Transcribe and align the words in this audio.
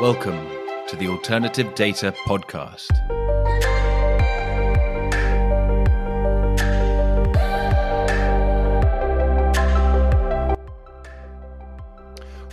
Welcome 0.00 0.46
to 0.86 0.94
the 0.94 1.08
Alternative 1.08 1.74
Data 1.74 2.14
Podcast. 2.24 2.86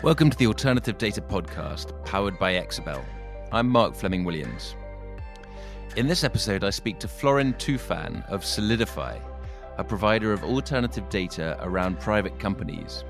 Welcome 0.02 0.32
to 0.32 0.38
the 0.38 0.48
Alternative 0.48 0.98
Data 0.98 1.22
Podcast, 1.22 2.04
powered 2.04 2.40
by 2.40 2.54
Exabel. 2.54 3.06
I'm 3.52 3.70
Mark 3.70 3.94
Fleming 3.94 4.24
Williams. 4.24 4.76
In 5.96 6.08
this 6.08 6.24
episode, 6.24 6.64
I 6.64 6.72
speak 6.72 6.98
to 6.98 7.08
Florin 7.08 7.54
Tufan 7.54 8.28
of 8.28 8.42
Soleadify, 8.42 9.22
a 9.78 9.84
provider 9.84 10.34
of 10.34 10.44
alternative 10.44 11.08
data 11.10 11.60
around 11.62 12.00
private 12.00 12.40
companies. 12.40 13.04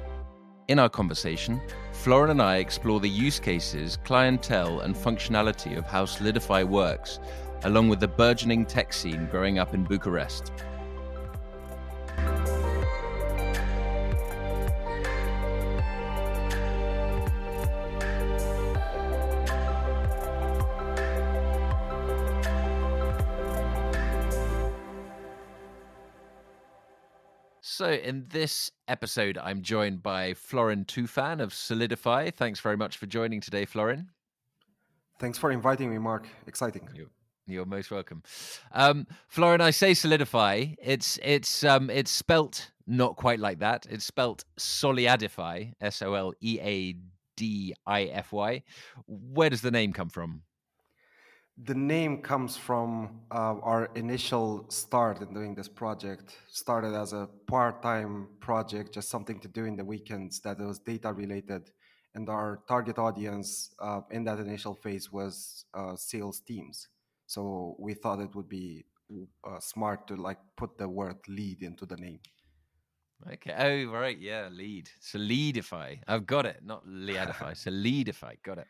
In 0.67 0.79
our 0.79 0.89
conversation, 0.89 1.61
Florin 1.91 2.31
and 2.31 2.41
I 2.41 2.57
explore 2.57 2.99
the 2.99 3.07
use 3.07 3.39
cases, 3.39 3.99
clientele, 4.03 4.79
and 4.79 4.95
functionality 4.95 5.77
of 5.77 5.85
how 5.85 6.05
Soleadify 6.05 6.67
works, 6.67 7.19
along 7.65 7.89
with 7.89 7.99
the 7.99 8.07
burgeoning 8.07 8.65
tech 8.65 8.91
scene 8.91 9.27
growing 9.29 9.59
up 9.59 9.75
in 9.75 9.83
Bucharest. 9.83 10.51
In 28.05 28.27
this 28.30 28.70
episode, 28.88 29.36
I'm 29.39 29.64
joined 29.64 30.03
by 30.03 30.36
Florin 30.36 30.86
Tufan 30.86 31.42
of 31.42 31.52
Soleadify. 31.52 32.31
Thanks 32.31 32.59
very 32.59 32.78
much 32.78 32.97
for 32.97 33.08
joining 33.08 33.42
today, 33.42 33.66
Florin. 33.66 34.12
Thanks 35.17 35.39
for 35.39 35.50
inviting 35.52 35.89
me, 35.89 35.97
Mark. 35.97 36.28
Exciting. 36.45 36.88
You're, 36.94 37.08
you're 37.47 37.66
most 37.66 37.89
welcome. 37.89 38.22
Um, 38.73 39.08
Florin, 39.28 39.59
I 39.59 39.72
say 39.72 39.95
Solidify. 39.95 40.75
It's 40.78 41.17
it's 41.23 41.64
um, 41.64 41.89
it's 41.89 42.12
spelt 42.12 42.70
not 42.86 43.16
quite 43.16 43.39
like 43.39 43.58
that. 43.59 43.88
It's 43.89 44.06
spelt 44.06 44.45
Soleadify, 44.59 45.73
S 45.81 46.03
O 46.03 46.14
L 46.14 46.31
E 46.42 46.59
A 46.62 46.95
D 47.36 47.73
I 47.88 48.03
F 48.03 48.31
Y. 48.31 48.62
Where 49.08 49.50
does 49.50 49.62
the 49.62 49.72
name 49.72 49.94
come 49.94 50.09
from? 50.09 50.44
The 51.64 51.73
name 51.73 52.22
comes 52.22 52.58
from 52.58 53.22
uh, 53.31 53.56
our 53.61 53.89
initial 53.95 54.66
start 54.70 55.22
in 55.22 55.34
doing 55.34 55.56
this 55.56 55.70
project. 55.70 56.36
Started 56.47 56.94
as 56.94 57.14
a 57.14 57.30
part-time 57.47 58.28
project, 58.42 58.94
just 58.94 59.09
something 59.09 59.39
to 59.39 59.47
do 59.47 59.64
in 59.64 59.78
the 59.78 59.86
weekends 59.86 60.42
that 60.42 60.59
was 60.59 60.80
data 60.80 61.14
related, 61.14 61.72
and 62.14 62.30
our 62.30 62.59
target 62.67 62.97
audience 62.97 63.73
uh, 63.80 64.02
in 64.12 64.25
that 64.25 64.39
initial 64.39 64.75
phase 64.75 65.14
was 65.14 65.64
uh, 65.73 65.95
sales 65.95 66.42
teams. 66.42 66.89
So 67.25 67.78
we 67.80 67.94
thought 67.94 68.19
it 68.19 68.36
would 68.36 68.50
be 68.50 68.84
uh, 69.45 69.59
smart 69.62 70.08
to 70.08 70.17
like 70.17 70.40
put 70.58 70.78
the 70.78 70.90
word 70.90 71.17
lead 71.30 71.62
into 71.62 71.86
the 71.86 71.95
name. 71.95 72.19
Okay. 73.31 73.53
Oh, 73.58 73.92
right. 73.92 74.17
Yeah. 74.17 74.50
Lead. 74.52 74.90
Soleadify. 75.02 76.00
I've 76.06 76.25
got 76.25 76.45
it. 76.45 76.59
Not 76.66 76.86
leadify. 76.86 77.53
Soleadify. 77.53 78.44
Got 78.44 78.58
it. 78.58 78.67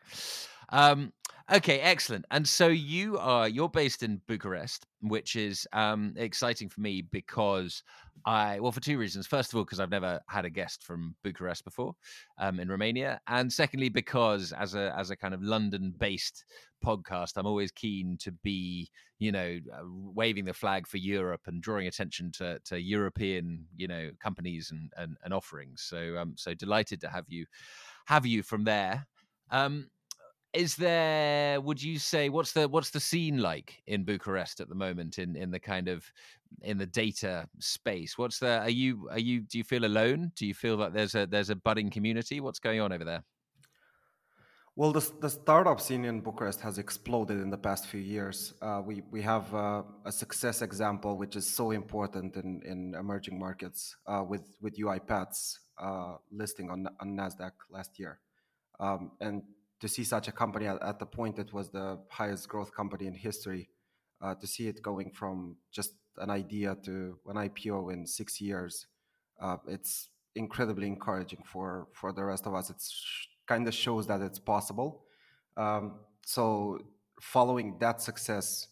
Um, 0.70 1.12
okay. 1.52 1.80
Excellent. 1.80 2.24
And 2.30 2.46
so 2.46 2.68
you 2.68 3.18
are, 3.18 3.48
you're 3.48 3.68
based 3.68 4.02
in 4.02 4.20
Bucharest, 4.26 4.86
which 5.00 5.36
is 5.36 5.66
um, 5.72 6.14
exciting 6.16 6.68
for 6.68 6.80
me 6.80 7.02
because 7.02 7.82
I, 8.24 8.58
well, 8.58 8.72
for 8.72 8.80
two 8.80 8.98
reasons. 8.98 9.26
First 9.26 9.52
of 9.52 9.56
all, 9.56 9.64
because 9.64 9.78
I've 9.78 9.90
never 9.90 10.20
had 10.28 10.44
a 10.44 10.50
guest 10.50 10.82
from 10.82 11.14
Bucharest 11.22 11.64
before 11.64 11.94
um, 12.38 12.58
in 12.58 12.68
Romania. 12.68 13.20
And 13.28 13.52
secondly, 13.52 13.88
because 13.88 14.52
as 14.52 14.74
a, 14.74 14.94
as 14.98 15.10
a 15.10 15.16
kind 15.16 15.34
of 15.34 15.42
London 15.42 15.94
based 15.96 16.44
podcast, 16.84 17.32
I'm 17.36 17.46
always 17.46 17.70
keen 17.70 18.16
to 18.20 18.32
be, 18.32 18.90
you 19.18 19.32
know, 19.32 19.58
uh, 19.72 19.82
waving 19.84 20.44
the 20.44 20.52
flag 20.52 20.86
for 20.86 20.96
Europe 20.96 21.42
and 21.46 21.62
drawing 21.62 21.86
attention 21.86 22.32
to, 22.38 22.58
to 22.64 22.80
European, 22.80 23.64
you 23.76 23.86
know, 23.86 24.10
companies 24.20 24.70
and, 24.72 24.90
and, 24.96 25.16
and 25.24 25.32
offerings. 25.32 25.84
So, 25.88 26.16
um, 26.18 26.34
so 26.36 26.54
delighted 26.54 27.00
to 27.02 27.08
have 27.08 27.24
you, 27.28 27.46
have 28.06 28.26
you 28.26 28.42
from 28.42 28.64
there. 28.64 29.06
Um, 29.50 29.88
is 30.56 30.74
there 30.74 31.60
would 31.60 31.82
you 31.82 31.98
say 31.98 32.28
what's 32.28 32.52
the 32.52 32.66
what's 32.68 32.90
the 32.90 33.00
scene 33.00 33.38
like 33.38 33.82
in 33.86 34.04
bucharest 34.04 34.60
at 34.60 34.68
the 34.68 34.74
moment 34.74 35.18
in 35.18 35.36
in 35.36 35.50
the 35.50 35.60
kind 35.60 35.88
of 35.88 36.10
in 36.62 36.78
the 36.78 36.86
data 36.86 37.46
space 37.58 38.16
what's 38.16 38.38
the 38.38 38.60
are 38.60 38.70
you 38.70 39.08
are 39.10 39.18
you 39.18 39.40
do 39.40 39.58
you 39.58 39.64
feel 39.64 39.84
alone 39.84 40.32
do 40.34 40.46
you 40.46 40.54
feel 40.54 40.76
that 40.76 40.94
there's 40.94 41.14
a 41.14 41.26
there's 41.26 41.50
a 41.50 41.56
budding 41.56 41.90
community 41.90 42.40
what's 42.40 42.58
going 42.58 42.80
on 42.80 42.92
over 42.92 43.04
there 43.04 43.22
well, 44.78 44.92
the, 44.92 45.10
the 45.22 45.30
startup 45.30 45.80
scene 45.80 46.04
in 46.04 46.20
Bucharest 46.20 46.60
has 46.60 46.76
exploded 46.76 47.40
in 47.40 47.48
the 47.48 47.56
past 47.56 47.86
few 47.86 47.98
years. 47.98 48.52
Uh, 48.60 48.82
we, 48.84 49.02
we 49.10 49.22
have 49.22 49.54
uh, 49.54 49.82
a 50.04 50.12
success 50.12 50.60
example, 50.60 51.16
which 51.16 51.34
is 51.34 51.46
so 51.50 51.70
important 51.70 52.36
in, 52.36 52.60
in 52.66 52.94
emerging 52.94 53.38
markets 53.38 53.96
uh, 54.06 54.22
with, 54.22 54.42
with 54.60 54.76
UiPath's 54.76 55.60
uh, 55.82 56.16
listing 56.30 56.68
on, 56.68 56.86
on 57.00 57.16
NASDAQ 57.16 57.52
last 57.70 57.98
year. 57.98 58.20
Um, 58.78 59.12
and 59.22 59.44
to 59.80 59.88
see 59.88 60.04
such 60.04 60.28
a 60.28 60.32
company 60.32 60.66
at, 60.66 60.82
at, 60.82 60.98
the 60.98 61.06
point 61.06 61.38
it 61.38 61.52
was 61.52 61.70
the 61.70 61.98
highest 62.08 62.48
growth 62.48 62.74
company 62.74 63.06
in 63.06 63.14
history, 63.14 63.68
uh, 64.22 64.34
to 64.34 64.46
see 64.46 64.68
it 64.68 64.82
going 64.82 65.10
from 65.10 65.56
just 65.70 65.92
an 66.18 66.30
idea 66.30 66.76
to 66.84 67.18
an 67.26 67.36
IPO 67.36 67.92
in 67.92 68.06
six 68.06 68.40
years, 68.40 68.86
uh, 69.40 69.56
it's 69.68 70.08
incredibly 70.34 70.86
encouraging 70.86 71.42
for, 71.44 71.88
for 71.92 72.12
the 72.12 72.24
rest 72.24 72.46
of 72.46 72.54
us. 72.54 72.70
It's 72.70 73.28
kind 73.46 73.66
of 73.68 73.74
shows 73.74 74.06
that 74.06 74.20
it's 74.20 74.38
possible. 74.38 75.04
Um, 75.56 76.00
so 76.24 76.78
following 77.20 77.76
that 77.80 78.00
success, 78.00 78.68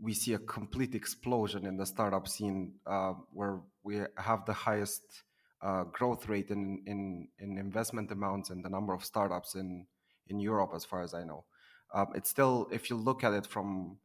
we 0.00 0.12
see 0.12 0.34
a 0.34 0.38
complete 0.38 0.94
explosion 0.94 1.64
in 1.64 1.76
the 1.76 1.86
startup 1.86 2.28
scene 2.28 2.74
uh, 2.86 3.14
where 3.32 3.60
we 3.82 4.02
have 4.18 4.44
the 4.44 4.52
highest 4.52 5.02
uh, 5.62 5.84
growth 5.84 6.28
rate 6.28 6.50
in, 6.50 6.82
in, 6.86 7.28
in 7.38 7.56
investment 7.56 8.10
amounts 8.10 8.50
and 8.50 8.64
the 8.64 8.68
number 8.68 8.92
of 8.92 9.04
startups 9.04 9.54
in, 9.54 9.86
in 10.28 10.40
Europe, 10.40 10.72
as 10.74 10.84
far 10.84 11.02
as 11.02 11.14
I 11.14 11.24
know. 11.24 11.44
Um, 11.94 12.08
it's 12.14 12.30
still, 12.30 12.68
if 12.72 12.90
you 12.90 12.96
look 12.96 13.24
at 13.24 13.32
it 13.32 13.46
from 13.46 13.98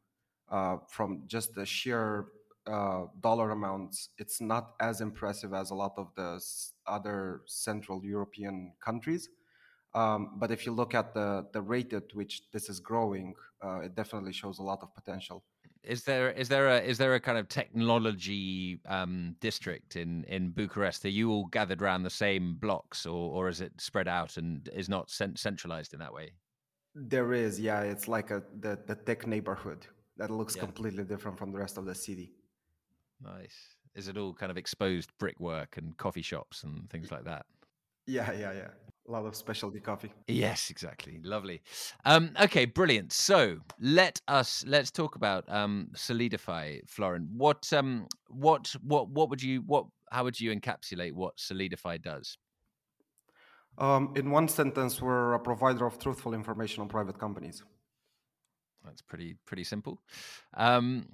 uh, 0.50 0.78
from 0.88 1.24
just 1.28 1.56
the 1.56 1.66
sheer 1.66 2.28
uh, 2.68 3.06
dollar 3.22 3.52
amounts, 3.52 4.10
it's 4.18 4.42
not 4.42 4.74
as 4.80 5.02
impressive 5.02 5.54
as 5.54 5.72
a 5.72 5.76
lot 5.76 5.94
of 5.98 6.10
the 6.16 6.40
other 6.86 7.42
Central 7.48 8.04
European 8.06 8.74
countries. 8.84 9.30
Um, 9.94 10.34
but 10.38 10.52
if 10.52 10.66
you 10.66 10.72
look 10.72 10.94
at 10.94 11.14
the 11.14 11.48
the 11.54 11.62
rate 11.62 11.94
at 11.94 12.14
which 12.14 12.44
this 12.54 12.70
is 12.70 12.80
growing, 12.80 13.34
uh, 13.64 13.80
it 13.80 13.96
definitely 13.96 14.34
shows 14.34 14.60
a 14.60 14.64
lot 14.64 14.80
of 14.84 14.94
potential. 14.94 15.44
Is 15.84 16.04
there 16.04 16.30
is 16.32 16.48
there 16.48 16.68
a 16.68 16.80
is 16.80 16.98
there 17.00 17.16
a 17.16 17.20
kind 17.20 17.38
of 17.38 17.48
technology 17.48 18.80
um, 18.88 19.36
district 19.40 19.96
in 19.96 20.24
in 20.26 20.52
Bucharest? 20.52 21.04
Are 21.06 21.10
you 21.10 21.32
all 21.32 21.46
gathered 21.46 21.82
around 21.82 22.04
the 22.04 22.10
same 22.10 22.54
blocks, 22.54 23.06
or 23.06 23.32
or 23.32 23.50
is 23.50 23.62
it 23.62 23.74
spread 23.82 24.08
out 24.08 24.38
and 24.38 24.70
is 24.74 24.90
not 24.90 25.10
centralized 25.10 25.94
in 25.94 26.00
that 26.00 26.14
way? 26.14 26.32
There 26.94 27.34
is, 27.34 27.60
yeah. 27.60 27.82
It's 27.82 28.08
like 28.08 28.30
a 28.30 28.44
the 28.60 28.78
the 28.86 28.96
tech 28.96 29.26
neighborhood 29.26 29.88
that 30.18 30.30
looks 30.30 30.56
yeah. 30.56 30.64
completely 30.64 31.04
different 31.04 31.40
from 31.40 31.52
the 31.52 31.58
rest 31.58 31.78
of 31.78 31.86
the 31.86 31.96
city. 31.96 32.34
Nice. 33.24 33.56
Is 33.96 34.08
it 34.08 34.18
all 34.18 34.34
kind 34.34 34.52
of 34.52 34.58
exposed 34.58 35.10
brickwork 35.18 35.78
and 35.78 35.98
coffee 35.98 36.22
shops 36.22 36.64
and 36.64 36.90
things 36.90 37.12
like 37.12 37.26
that? 37.26 37.46
Yeah, 38.06 38.32
yeah, 38.34 38.52
yeah 38.52 38.91
a 39.12 39.14
lot 39.14 39.26
of 39.26 39.36
specialty 39.36 39.80
coffee. 39.80 40.12
Yes, 40.28 40.70
exactly. 40.70 41.20
Lovely. 41.24 41.62
Um, 42.06 42.32
okay, 42.42 42.66
brilliant. 42.66 43.12
So 43.12 43.58
let 43.80 44.22
us 44.28 44.64
let's 44.66 44.90
talk 44.90 45.16
about 45.16 45.44
um, 45.50 45.90
Soleadify, 45.94 46.88
Florin. 46.88 47.28
What 47.36 47.72
um, 47.74 48.08
what 48.30 48.74
what 48.82 49.10
what 49.10 49.30
would 49.30 49.44
you 49.44 49.64
what 49.66 49.86
how 50.12 50.24
would 50.24 50.40
you 50.40 50.56
encapsulate 50.56 51.14
what 51.14 51.36
Soleadify 51.38 52.02
does? 52.02 52.38
Um, 53.78 54.14
in 54.16 54.32
one 54.32 54.48
sentence, 54.48 55.02
we're 55.02 55.34
a 55.34 55.40
provider 55.40 55.86
of 55.86 56.00
truthful 56.00 56.34
information 56.34 56.82
on 56.82 56.88
private 56.88 57.20
companies. 57.20 57.64
That's 58.86 59.02
pretty 59.02 59.36
pretty 59.46 59.66
simple. 59.66 60.02
Um, 60.54 61.08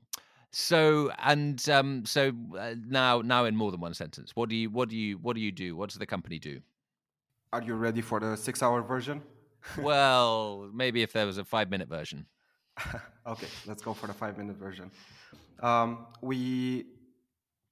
so 0.52 1.12
and 1.18 1.68
um, 1.70 2.06
so 2.06 2.32
uh, 2.58 2.76
now 2.86 3.22
now 3.22 3.46
in 3.46 3.56
more 3.56 3.72
than 3.72 3.80
one 3.80 3.96
sentence, 3.96 4.32
what 4.36 4.50
do 4.50 4.56
you 4.56 4.70
what 4.70 4.90
do 4.90 4.96
you 4.96 5.18
what 5.18 5.36
do 5.36 5.42
you 5.42 5.52
do? 5.52 5.76
What 5.76 5.90
does 5.90 5.98
the 5.98 6.06
company 6.06 6.38
do? 6.38 6.62
Are 7.54 7.62
you 7.62 7.76
ready 7.76 8.02
for 8.02 8.20
the 8.20 8.36
six 8.36 8.62
hour 8.62 8.82
version? 8.82 9.22
well, 9.80 10.70
maybe 10.74 11.02
if 11.02 11.14
there 11.14 11.26
was 11.26 11.38
a 11.38 11.46
five 11.46 11.70
minute 11.70 11.88
version. 11.88 12.26
okay, 13.28 13.48
let's 13.66 13.82
go 13.82 13.94
for 13.94 14.08
the 14.08 14.14
five 14.14 14.38
minute 14.38 14.58
version. 14.58 14.92
Um, 15.62 16.08
we 16.22 16.86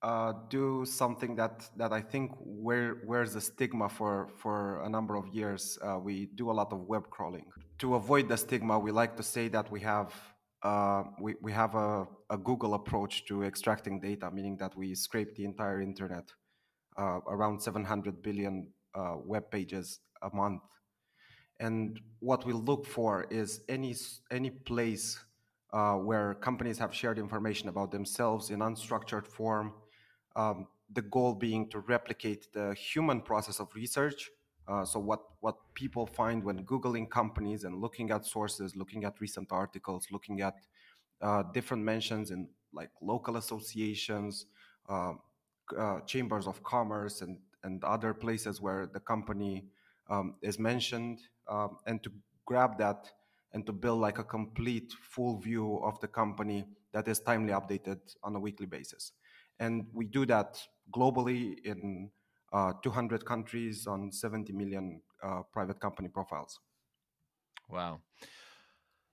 uh, 0.02 0.34
do 0.50 0.86
something 0.86 1.36
that, 1.36 1.70
that 1.76 1.92
I 1.92 2.02
think 2.02 2.32
where, 2.40 3.02
wears 3.06 3.36
a 3.36 3.42
stigma 3.42 3.90
for, 3.90 4.30
for 4.38 4.84
a 4.84 4.90
number 4.90 5.16
of 5.16 5.28
years. 5.28 5.78
Uh, 5.82 6.00
we 6.00 6.28
do 6.36 6.50
a 6.52 6.54
lot 6.54 6.72
of 6.72 6.82
web 6.82 7.10
crawling. 7.10 7.46
To 7.80 7.96
avoid 7.96 8.30
the 8.30 8.38
stigma, 8.38 8.80
we 8.80 8.92
like 8.92 9.18
to 9.18 9.24
say 9.24 9.48
that 9.50 9.70
we 9.72 9.82
have 9.82 10.14
uh, 10.64 11.04
we, 11.22 11.36
we 11.42 11.52
have 11.52 11.76
a, 11.76 12.08
a 12.32 12.38
Google 12.38 12.74
approach 12.74 13.26
to 13.26 13.44
extracting 13.44 14.00
data, 14.00 14.32
meaning 14.32 14.58
that 14.58 14.76
we 14.76 14.96
scrape 14.96 15.36
the 15.36 15.46
entire 15.46 15.80
internet, 15.80 16.32
uh, 16.98 17.20
around 17.28 17.62
700 17.62 18.24
billion 18.24 18.68
uh, 18.96 19.16
web 19.24 19.52
pages 19.52 20.00
a 20.22 20.36
month. 20.36 20.62
And 21.60 22.00
what 22.20 22.46
we 22.46 22.54
look 22.54 22.86
for 22.86 23.26
is 23.30 23.62
any 23.70 23.96
any 24.32 24.50
place 24.50 25.20
uh, 25.72 25.96
where 25.96 26.34
companies 26.36 26.78
have 26.80 26.94
shared 26.94 27.18
information 27.18 27.70
about 27.70 27.92
themselves 27.92 28.50
in 28.50 28.60
unstructured 28.60 29.28
form. 29.28 29.74
Um, 30.36 30.68
the 30.94 31.02
goal 31.02 31.34
being 31.34 31.70
to 31.70 31.80
replicate 31.80 32.52
the 32.54 32.74
human 32.74 33.22
process 33.22 33.60
of 33.60 33.68
research. 33.74 34.30
Uh, 34.68 34.84
so 34.84 35.00
what 35.00 35.22
what 35.42 35.56
people 35.74 36.06
find 36.06 36.44
when 36.44 36.66
googling 36.66 37.10
companies 37.10 37.64
and 37.64 37.82
looking 37.82 38.12
at 38.12 38.26
sources, 38.26 38.76
looking 38.76 39.04
at 39.04 39.20
recent 39.22 39.52
articles, 39.52 40.08
looking 40.12 40.42
at 40.42 40.56
uh, 41.22 41.44
different 41.54 41.84
mentions 41.84 42.32
in 42.32 42.48
like 42.74 42.90
local 43.02 43.38
associations, 43.38 44.48
uh, 44.90 45.14
uh, 45.78 46.00
chambers 46.02 46.48
of 46.48 46.62
commerce, 46.64 47.22
and 47.22 47.38
and 47.66 47.84
other 47.84 48.14
places 48.14 48.62
where 48.62 48.88
the 48.94 49.00
company 49.00 49.66
um, 50.10 50.36
is 50.42 50.58
mentioned, 50.58 51.20
um, 51.50 51.78
and 51.88 52.02
to 52.04 52.12
grab 52.46 52.78
that 52.78 53.12
and 53.54 53.66
to 53.66 53.74
build 53.74 54.00
like 54.00 54.20
a 54.20 54.24
complete 54.24 54.94
full 55.02 55.40
view 55.40 55.80
of 55.84 56.00
the 56.00 56.08
company 56.08 56.66
that 56.94 57.08
is 57.08 57.20
timely 57.20 57.54
updated 57.54 58.00
on 58.24 58.36
a 58.36 58.40
weekly 58.40 58.66
basis. 58.66 59.14
And 59.60 59.88
we 59.94 60.06
do 60.06 60.26
that 60.28 60.62
globally 60.96 61.56
in 61.66 62.12
uh, 62.54 62.74
200 62.84 63.26
countries 63.26 63.88
on 63.88 64.12
70 64.12 64.54
million 64.54 65.02
uh, 65.24 65.42
private 65.52 65.80
company 65.80 66.10
profiles. 66.10 66.60
Wow. 67.70 68.02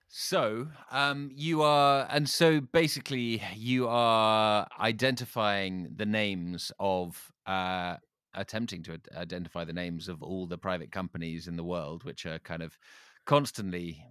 So 0.08 0.68
um, 0.90 1.30
you 1.34 1.62
are, 1.62 2.06
and 2.10 2.28
so 2.28 2.60
basically 2.60 3.42
you 3.56 3.88
are 3.88 4.68
identifying 4.78 5.94
the 5.96 6.04
names 6.04 6.70
of, 6.78 7.32
uh, 7.46 7.96
attempting 8.34 8.82
to 8.84 8.98
identify 9.16 9.64
the 9.64 9.72
names 9.72 10.08
of 10.08 10.22
all 10.22 10.46
the 10.46 10.58
private 10.58 10.90
companies 10.90 11.48
in 11.48 11.56
the 11.56 11.64
world, 11.64 12.04
which 12.04 12.26
are 12.26 12.38
kind 12.40 12.62
of 12.62 12.76
constantly 13.24 14.04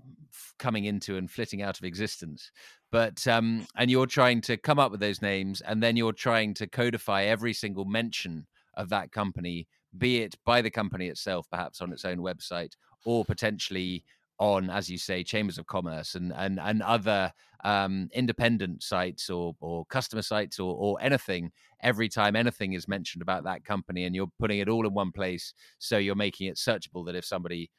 coming 0.57 0.85
into 0.85 1.18
and 1.18 1.29
flitting 1.29 1.62
out 1.62 1.77
of 1.77 1.83
existence. 1.83 2.51
But 2.91 3.25
um, 3.27 3.65
and 3.75 3.89
you're 3.89 4.06
trying 4.06 4.41
to 4.41 4.57
come 4.57 4.79
up 4.79 4.91
with 4.91 5.00
those 5.00 5.21
names, 5.21 5.62
and 5.62 5.81
then 5.81 5.95
you're 5.95 6.13
trying 6.13 6.53
to 6.56 6.68
codify 6.68 7.23
every 7.23 7.53
single 7.53 7.85
mention 7.85 8.47
of 8.75 8.89
that 8.89 9.12
company, 9.12 9.68
be 9.97 10.21
it 10.21 10.35
by 10.45 10.62
the 10.62 10.71
company 10.71 11.07
itself, 11.07 11.47
perhaps 11.50 11.81
on 11.81 11.91
its 11.91 12.06
own 12.06 12.19
website, 12.19 12.73
or 13.06 13.25
potentially 13.25 14.03
on, 14.39 14.69
as 14.69 14.89
you 14.89 14.97
say, 14.97 15.23
chambers 15.23 15.57
of 15.57 15.68
commerce 15.68 16.15
and 16.15 16.33
and 16.35 16.59
and 16.59 16.81
other 16.81 17.31
um, 17.63 18.10
independent 18.13 18.84
sites 18.84 19.30
or 19.30 19.56
or 19.60 19.86
customer 19.86 20.22
sites 20.22 20.60
or 20.60 20.75
or 20.75 21.02
anything. 21.02 21.52
Every 21.84 22.10
time 22.10 22.36
anything 22.36 22.74
is 22.74 22.88
mentioned 22.88 23.22
about 23.22 23.44
that 23.46 23.66
company, 23.66 24.06
and 24.06 24.16
you're 24.16 24.31
putting 24.40 24.60
it 24.60 24.69
all 24.69 24.86
in 24.86 24.94
one 24.94 25.12
place, 25.12 25.54
so 25.80 25.98
you're 25.98 26.16
making 26.16 26.48
it 26.48 26.58
searchable. 26.58 27.06
That 27.06 27.16
if 27.16 27.25
somebody 27.25 27.72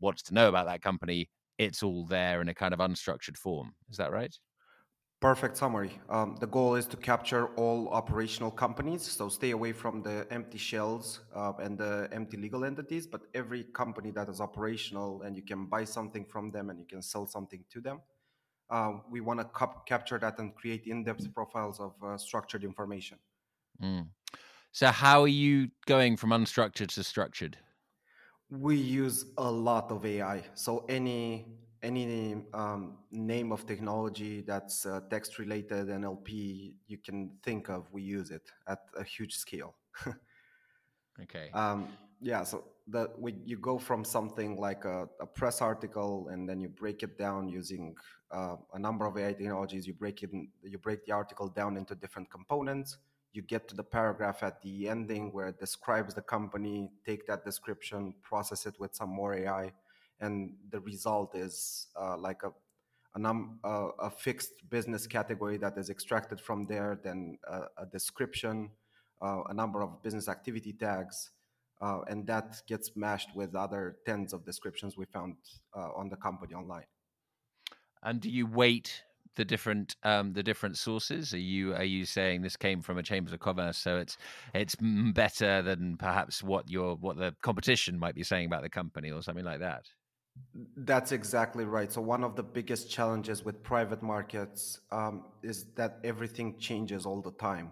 wants 0.00 0.22
to 0.24 0.34
know 0.34 0.48
about 0.48 0.66
that 0.66 0.82
company, 0.82 1.30
it's 1.58 1.82
all 1.82 2.06
there 2.06 2.40
in 2.40 2.48
a 2.48 2.54
kind 2.54 2.74
of 2.74 2.80
unstructured 2.80 3.36
form. 3.36 3.74
Is 3.90 3.96
that 3.98 4.12
right? 4.12 4.34
Perfect 5.20 5.56
summary. 5.56 6.00
Um, 6.08 6.36
the 6.40 6.48
goal 6.48 6.74
is 6.74 6.84
to 6.88 6.96
capture 6.96 7.46
all 7.54 7.88
operational 7.90 8.50
companies, 8.50 9.02
so 9.02 9.28
stay 9.28 9.52
away 9.52 9.72
from 9.72 10.02
the 10.02 10.26
empty 10.32 10.58
shells 10.58 11.20
uh, 11.32 11.52
and 11.60 11.78
the 11.78 12.08
empty 12.10 12.36
legal 12.36 12.64
entities, 12.64 13.06
but 13.06 13.22
every 13.32 13.62
company 13.62 14.10
that 14.10 14.28
is 14.28 14.40
operational 14.40 15.22
and 15.22 15.36
you 15.36 15.42
can 15.42 15.66
buy 15.66 15.84
something 15.84 16.24
from 16.24 16.50
them 16.50 16.70
and 16.70 16.80
you 16.80 16.86
can 16.86 17.00
sell 17.00 17.24
something 17.24 17.64
to 17.70 17.80
them. 17.80 18.00
Uh, 18.70 18.94
we 19.10 19.20
want 19.20 19.38
to 19.40 19.44
cap- 19.56 19.86
capture 19.86 20.18
that 20.18 20.38
and 20.38 20.54
create 20.54 20.86
in 20.86 21.04
depth 21.04 21.32
profiles 21.34 21.78
of 21.78 21.92
uh, 22.02 22.16
structured 22.16 22.64
information. 22.64 23.18
Mm. 23.82 24.08
So, 24.72 24.86
how 24.86 25.22
are 25.22 25.28
you 25.28 25.68
going 25.86 26.16
from 26.16 26.30
unstructured 26.30 26.88
to 26.94 27.04
structured? 27.04 27.58
We 28.48 28.76
use 28.76 29.26
a 29.36 29.50
lot 29.50 29.90
of 29.90 30.06
AI. 30.06 30.42
So, 30.54 30.84
any 30.88 31.46
any 31.82 32.36
um, 32.54 32.98
name 33.10 33.52
of 33.52 33.66
technology 33.66 34.40
that's 34.40 34.86
uh, 34.86 35.00
text 35.10 35.38
related 35.38 35.88
NLP 35.88 36.74
you 36.86 36.98
can 36.98 37.32
think 37.42 37.68
of, 37.68 37.92
we 37.92 38.02
use 38.02 38.30
it 38.30 38.50
at 38.68 38.80
a 38.96 39.02
huge 39.02 39.34
scale. 39.34 39.74
okay. 41.22 41.50
Um, 41.52 41.88
yeah, 42.20 42.44
so 42.44 42.64
that 42.88 43.20
we, 43.20 43.34
you 43.44 43.58
go 43.58 43.78
from 43.78 44.04
something 44.04 44.56
like 44.56 44.84
a, 44.84 45.08
a, 45.20 45.26
press 45.26 45.60
article 45.60 46.28
and 46.28 46.48
then 46.48 46.60
you 46.60 46.68
break 46.68 47.02
it 47.02 47.18
down 47.18 47.48
using 47.48 47.94
uh, 48.32 48.56
a 48.74 48.78
number 48.78 49.06
of 49.06 49.16
AI 49.16 49.32
technologies. 49.32 49.86
You 49.86 49.94
break 49.94 50.22
it, 50.22 50.30
you 50.62 50.78
break 50.78 51.04
the 51.04 51.12
article 51.12 51.48
down 51.48 51.76
into 51.76 51.94
different 51.94 52.30
components. 52.30 52.98
You 53.32 53.42
get 53.42 53.68
to 53.68 53.74
the 53.74 53.84
paragraph 53.84 54.42
at 54.42 54.60
the 54.62 54.88
ending 54.88 55.32
where 55.32 55.48
it 55.48 55.58
describes 55.58 56.14
the 56.14 56.22
company. 56.22 56.90
Take 57.06 57.26
that 57.26 57.44
description, 57.44 58.14
process 58.22 58.66
it 58.66 58.74
with 58.78 58.94
some 58.94 59.08
more 59.08 59.34
AI 59.34 59.72
and 60.22 60.54
the 60.70 60.80
result 60.80 61.34
is 61.34 61.88
uh, 62.00 62.16
like 62.16 62.42
a 62.44 62.52
a, 63.14 63.18
num- 63.18 63.58
uh, 63.62 63.88
a 64.00 64.10
fixed 64.10 64.52
business 64.70 65.06
category 65.06 65.58
that 65.58 65.76
is 65.76 65.90
extracted 65.90 66.40
from 66.40 66.64
there, 66.66 66.98
then 67.04 67.36
a, 67.46 67.82
a 67.82 67.86
description, 67.92 68.70
uh, 69.20 69.42
a 69.50 69.52
number 69.52 69.82
of 69.82 70.02
business 70.02 70.28
activity 70.28 70.72
tags, 70.72 71.30
uh, 71.82 72.00
and 72.08 72.26
that 72.26 72.62
gets 72.66 72.96
mashed 72.96 73.28
with 73.36 73.54
other 73.54 73.98
tens 74.06 74.32
of 74.32 74.46
descriptions 74.46 74.96
we 74.96 75.04
found 75.04 75.36
uh, 75.76 75.90
on 75.94 76.08
the 76.08 76.16
company 76.16 76.54
online. 76.54 76.86
And 78.02 78.20
do 78.20 78.30
you 78.30 78.46
weight 78.46 79.02
the 79.36 79.44
different 79.44 79.96
um, 80.02 80.32
the 80.32 80.42
different 80.42 80.76
sources? 80.76 81.32
Are 81.32 81.38
you 81.38 81.74
are 81.74 81.84
you 81.84 82.04
saying 82.04 82.42
this 82.42 82.56
came 82.56 82.82
from 82.82 82.98
a 82.98 83.02
chambers 83.02 83.32
of 83.32 83.40
commerce, 83.40 83.78
so 83.78 83.96
it's 83.98 84.16
it's 84.54 84.76
better 84.80 85.62
than 85.62 85.96
perhaps 85.96 86.42
what 86.42 86.70
your 86.70 86.96
what 86.96 87.16
the 87.16 87.34
competition 87.42 87.98
might 87.98 88.14
be 88.14 88.22
saying 88.22 88.46
about 88.46 88.62
the 88.62 88.68
company 88.68 89.10
or 89.10 89.22
something 89.22 89.44
like 89.44 89.60
that? 89.60 89.86
That's 90.76 91.12
exactly 91.12 91.64
right. 91.64 91.92
So 91.92 92.00
one 92.00 92.24
of 92.24 92.36
the 92.36 92.42
biggest 92.42 92.90
challenges 92.90 93.44
with 93.44 93.62
private 93.62 94.02
markets 94.02 94.80
um, 94.90 95.24
is 95.42 95.66
that 95.76 95.98
everything 96.04 96.58
changes 96.58 97.04
all 97.04 97.20
the 97.20 97.32
time, 97.32 97.70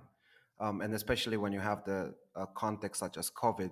um, 0.61 0.81
and 0.81 0.95
especially 0.95 1.37
when 1.37 1.53
you 1.53 1.61
have 1.61 1.85
the 1.85 2.15
uh, 2.37 2.47
context 2.55 3.01
such 3.01 3.17
as 3.17 3.31
COVID, 3.31 3.71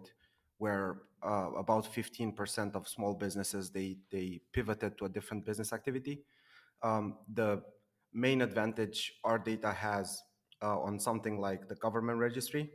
where 0.58 1.02
uh, 1.22 1.50
about 1.56 1.84
15% 1.84 2.75
of 2.75 2.88
small 2.88 3.14
businesses 3.14 3.70
they 3.70 3.96
they 4.10 4.40
pivoted 4.52 4.99
to 4.99 5.05
a 5.06 5.08
different 5.08 5.44
business 5.44 5.72
activity. 5.72 6.22
Um, 6.82 7.19
the 7.34 7.62
main 8.12 8.42
advantage 8.42 9.14
our 9.25 9.38
data 9.38 9.72
has 9.72 10.22
uh, 10.62 10.78
on 10.80 10.98
something 10.98 11.40
like 11.40 11.69
the 11.69 11.75
government 11.76 12.19
registry 12.19 12.70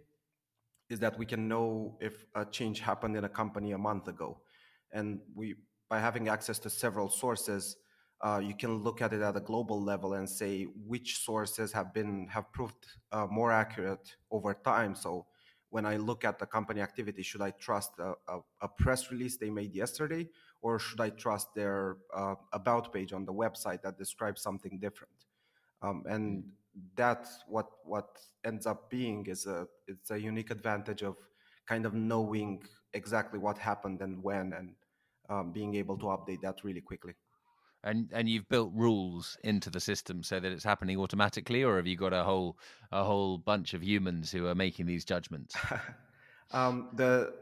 is 0.89 0.99
that 0.99 1.17
we 1.17 1.25
can 1.25 1.47
know 1.47 1.97
if 2.01 2.25
a 2.35 2.45
change 2.45 2.79
happened 2.79 3.15
in 3.15 3.23
a 3.23 3.29
company 3.29 3.71
a 3.71 3.77
month 3.77 4.07
ago, 4.07 4.41
and 4.91 5.19
we 5.35 5.55
by 5.89 5.99
having 5.99 6.27
access 6.27 6.59
to 6.59 6.69
several 6.69 7.09
sources, 7.09 7.77
uh, 8.21 8.39
you 8.43 8.55
can 8.55 8.77
look 8.83 9.01
at 9.01 9.13
it 9.13 9.21
at 9.21 9.35
a 9.35 9.39
global 9.39 9.81
level 9.81 10.13
and 10.13 10.29
say 10.29 10.63
which 10.87 11.23
sources 11.23 11.71
have 11.71 11.93
been 11.93 12.27
have 12.27 12.51
proved 12.51 12.85
uh, 13.11 13.27
more 13.29 13.51
accurate 13.51 14.15
over 14.31 14.53
time. 14.53 14.95
So 14.95 15.25
when 15.69 15.85
I 15.85 15.97
look 15.97 16.23
at 16.23 16.37
the 16.37 16.45
company 16.45 16.81
activity, 16.81 17.23
should 17.23 17.41
I 17.41 17.51
trust 17.51 17.91
a, 17.99 18.13
a, 18.27 18.39
a 18.61 18.67
press 18.67 19.11
release 19.11 19.37
they 19.37 19.49
made 19.49 19.73
yesterday, 19.73 20.29
or 20.63 20.79
should 20.79 21.01
I 21.01 21.09
trust 21.09 21.53
their 21.53 21.97
uh, 22.15 22.35
about 22.53 22.91
page 22.91 23.13
on 23.13 23.25
the 23.25 23.33
website 23.33 23.81
that 23.83 23.97
describes 23.97 24.41
something 24.41 24.79
different? 24.79 25.13
Um, 25.83 26.03
and 26.07 26.45
that 26.95 27.27
what 27.47 27.67
what 27.83 28.17
ends 28.45 28.65
up 28.65 28.89
being 28.89 29.25
is 29.27 29.45
a 29.45 29.67
it's 29.87 30.09
a 30.09 30.19
unique 30.19 30.51
advantage 30.51 31.03
of 31.03 31.17
kind 31.67 31.85
of 31.85 31.93
knowing 31.93 32.63
exactly 32.93 33.39
what 33.39 33.57
happened 33.57 34.01
and 34.01 34.23
when 34.23 34.53
and 34.53 34.73
um, 35.29 35.51
being 35.51 35.75
able 35.75 35.97
to 35.97 36.05
update 36.05 36.41
that 36.41 36.63
really 36.63 36.81
quickly. 36.81 37.13
And 37.83 38.09
and 38.13 38.29
you've 38.29 38.47
built 38.47 38.71
rules 38.73 39.37
into 39.43 39.69
the 39.69 39.81
system 39.81 40.23
so 40.23 40.39
that 40.39 40.49
it's 40.49 40.63
happening 40.63 40.97
automatically, 40.97 41.63
or 41.63 41.75
have 41.75 41.87
you 41.87 41.97
got 41.97 42.13
a 42.13 42.23
whole 42.23 42.57
a 42.93 43.03
whole 43.03 43.37
bunch 43.37 43.73
of 43.73 43.83
humans 43.83 44.31
who 44.31 44.47
are 44.47 44.55
making 44.55 44.85
these 44.85 45.03
judgments? 45.03 45.55
um, 46.51 46.87
the 46.93 47.33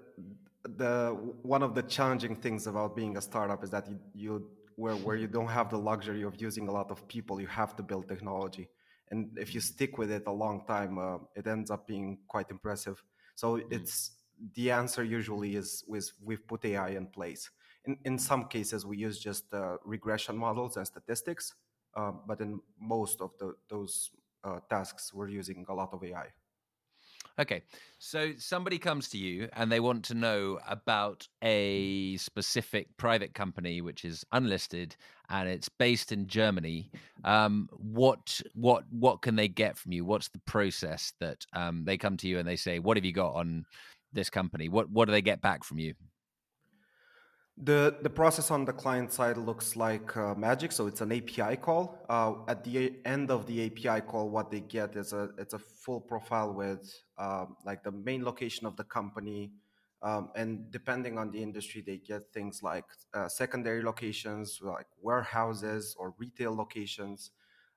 the 0.63 1.17
one 1.41 1.63
of 1.63 1.75
the 1.75 1.83
challenging 1.83 2.35
things 2.35 2.67
about 2.67 2.95
being 2.95 3.17
a 3.17 3.21
startup 3.21 3.63
is 3.63 3.69
that 3.71 3.87
you, 3.89 3.99
you 4.13 4.47
where 4.75 4.95
where 4.95 5.15
you 5.15 5.27
don't 5.27 5.47
have 5.47 5.69
the 5.69 5.77
luxury 5.77 6.23
of 6.23 6.41
using 6.41 6.67
a 6.67 6.71
lot 6.71 6.91
of 6.91 7.07
people, 7.07 7.41
you 7.41 7.47
have 7.47 7.75
to 7.75 7.83
build 7.83 8.07
technology, 8.07 8.69
and 9.09 9.29
if 9.37 9.53
you 9.53 9.61
stick 9.61 9.97
with 9.97 10.11
it 10.11 10.23
a 10.27 10.31
long 10.31 10.65
time, 10.65 10.97
uh, 10.97 11.17
it 11.35 11.47
ends 11.47 11.71
up 11.71 11.87
being 11.87 12.19
quite 12.27 12.49
impressive. 12.49 13.03
So 13.35 13.57
mm. 13.57 13.63
it's 13.71 14.11
the 14.55 14.71
answer 14.71 15.03
usually 15.03 15.55
is 15.55 15.83
with 15.87 16.11
we've 16.23 16.45
put 16.47 16.65
AI 16.65 16.89
in 16.89 17.07
place 17.07 17.49
in, 17.85 17.97
in 18.05 18.17
some 18.17 18.45
cases, 18.45 18.85
we 18.85 18.97
use 18.97 19.19
just 19.19 19.53
uh, 19.53 19.77
regression 19.83 20.37
models 20.37 20.77
and 20.77 20.85
statistics, 20.85 21.53
uh, 21.95 22.11
but 22.27 22.39
in 22.39 22.59
most 22.79 23.21
of 23.21 23.31
the, 23.39 23.55
those 23.69 24.11
uh, 24.43 24.59
tasks, 24.69 25.13
we're 25.13 25.29
using 25.29 25.65
a 25.67 25.73
lot 25.73 25.89
of 25.93 26.03
AI. 26.03 26.27
Okay, 27.41 27.63
so 27.97 28.33
somebody 28.37 28.77
comes 28.77 29.09
to 29.09 29.17
you 29.17 29.49
and 29.53 29.71
they 29.71 29.79
want 29.79 30.05
to 30.05 30.13
know 30.13 30.59
about 30.67 31.27
a 31.43 32.15
specific 32.17 32.95
private 32.97 33.33
company 33.33 33.81
which 33.81 34.05
is 34.05 34.23
unlisted 34.31 34.95
and 35.27 35.49
it's 35.49 35.67
based 35.67 36.11
in 36.11 36.27
Germany. 36.27 36.91
Um, 37.23 37.67
what 37.71 38.41
what 38.53 38.83
what 38.91 39.23
can 39.23 39.35
they 39.35 39.47
get 39.47 39.75
from 39.75 39.91
you? 39.91 40.05
What's 40.05 40.29
the 40.29 40.41
process 40.45 41.13
that 41.19 41.43
um, 41.53 41.83
they 41.83 41.97
come 41.97 42.15
to 42.17 42.27
you 42.27 42.37
and 42.37 42.47
they 42.47 42.57
say, 42.57 42.77
"What 42.77 42.95
have 42.95 43.05
you 43.05 43.13
got 43.13 43.33
on 43.33 43.65
this 44.13 44.29
company?" 44.29 44.69
What 44.69 44.91
what 44.91 45.05
do 45.05 45.11
they 45.11 45.23
get 45.23 45.41
back 45.41 45.63
from 45.63 45.79
you? 45.79 45.95
The, 47.57 47.97
the 48.01 48.09
process 48.09 48.49
on 48.49 48.65
the 48.65 48.73
client 48.73 49.11
side 49.11 49.37
looks 49.37 49.75
like 49.75 50.15
uh, 50.17 50.33
magic. 50.35 50.71
So 50.71 50.87
it's 50.87 51.01
an 51.01 51.11
API 51.11 51.57
call. 51.57 51.99
Uh, 52.09 52.33
at 52.47 52.63
the 52.63 52.93
end 53.05 53.29
of 53.29 53.45
the 53.45 53.65
API 53.65 54.01
call, 54.01 54.29
what 54.29 54.49
they 54.49 54.61
get 54.61 54.95
is 54.95 55.13
a 55.13 55.29
it's 55.37 55.53
a 55.53 55.59
full 55.59 56.01
profile 56.01 56.53
with 56.53 56.91
um, 57.17 57.55
like 57.65 57.83
the 57.83 57.91
main 57.91 58.23
location 58.23 58.65
of 58.65 58.77
the 58.77 58.83
company, 58.83 59.51
um, 60.01 60.29
and 60.35 60.71
depending 60.71 61.19
on 61.19 61.29
the 61.29 61.41
industry, 61.41 61.83
they 61.85 61.97
get 61.97 62.33
things 62.33 62.63
like 62.63 62.85
uh, 63.13 63.27
secondary 63.27 63.83
locations, 63.83 64.59
like 64.63 64.87
warehouses 64.99 65.95
or 65.99 66.15
retail 66.17 66.55
locations, 66.55 67.31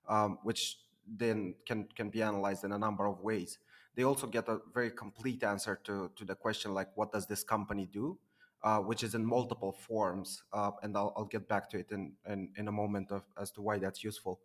um, 0.09 0.39
which 0.45 0.79
then 1.07 1.55
can 1.67 1.89
can 1.95 2.09
be 2.09 2.23
analyzed 2.23 2.65
in 2.65 2.73
a 2.73 2.79
number 2.79 3.07
of 3.07 3.21
ways. 3.21 3.59
They 3.97 4.05
also 4.05 4.27
get 4.27 4.49
a 4.49 4.61
very 4.73 4.93
complete 4.93 5.45
answer 5.45 5.79
to 5.85 6.11
to 6.17 6.25
the 6.25 6.35
question 6.35 6.73
like, 6.73 6.97
what 6.97 7.13
does 7.13 7.27
this 7.27 7.45
company 7.45 7.87
do? 7.93 8.19
Uh, 8.65 8.79
which 8.79 9.05
is 9.05 9.15
in 9.15 9.25
multiple 9.25 9.73
forms, 9.73 10.43
uh, 10.55 10.71
and 10.83 10.97
I'll, 10.97 11.13
I'll, 11.17 11.27
get 11.27 11.47
back 11.47 11.69
to 11.71 11.79
it 11.79 11.93
in, 11.93 12.15
in, 12.27 12.49
in 12.57 12.69
a 12.69 12.73
moment 12.73 13.13
of, 13.13 13.23
as 13.39 13.51
to 13.53 13.63
why 13.63 13.79
that's 13.79 14.03
useful. 14.03 14.41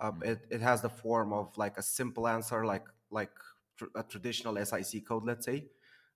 Uh, 0.00 0.10
mm-hmm. 0.10 0.22
it, 0.30 0.46
it 0.50 0.60
has 0.62 0.80
the 0.80 0.88
form 0.88 1.34
of 1.34 1.56
like 1.58 1.76
a 1.76 1.82
simple 1.82 2.26
answer, 2.26 2.64
like 2.64 2.86
like 3.10 3.30
tr- 3.76 3.92
a 3.94 4.02
traditional 4.02 4.56
SIC 4.64 5.06
code, 5.06 5.24
let's 5.24 5.44
say, 5.44 5.66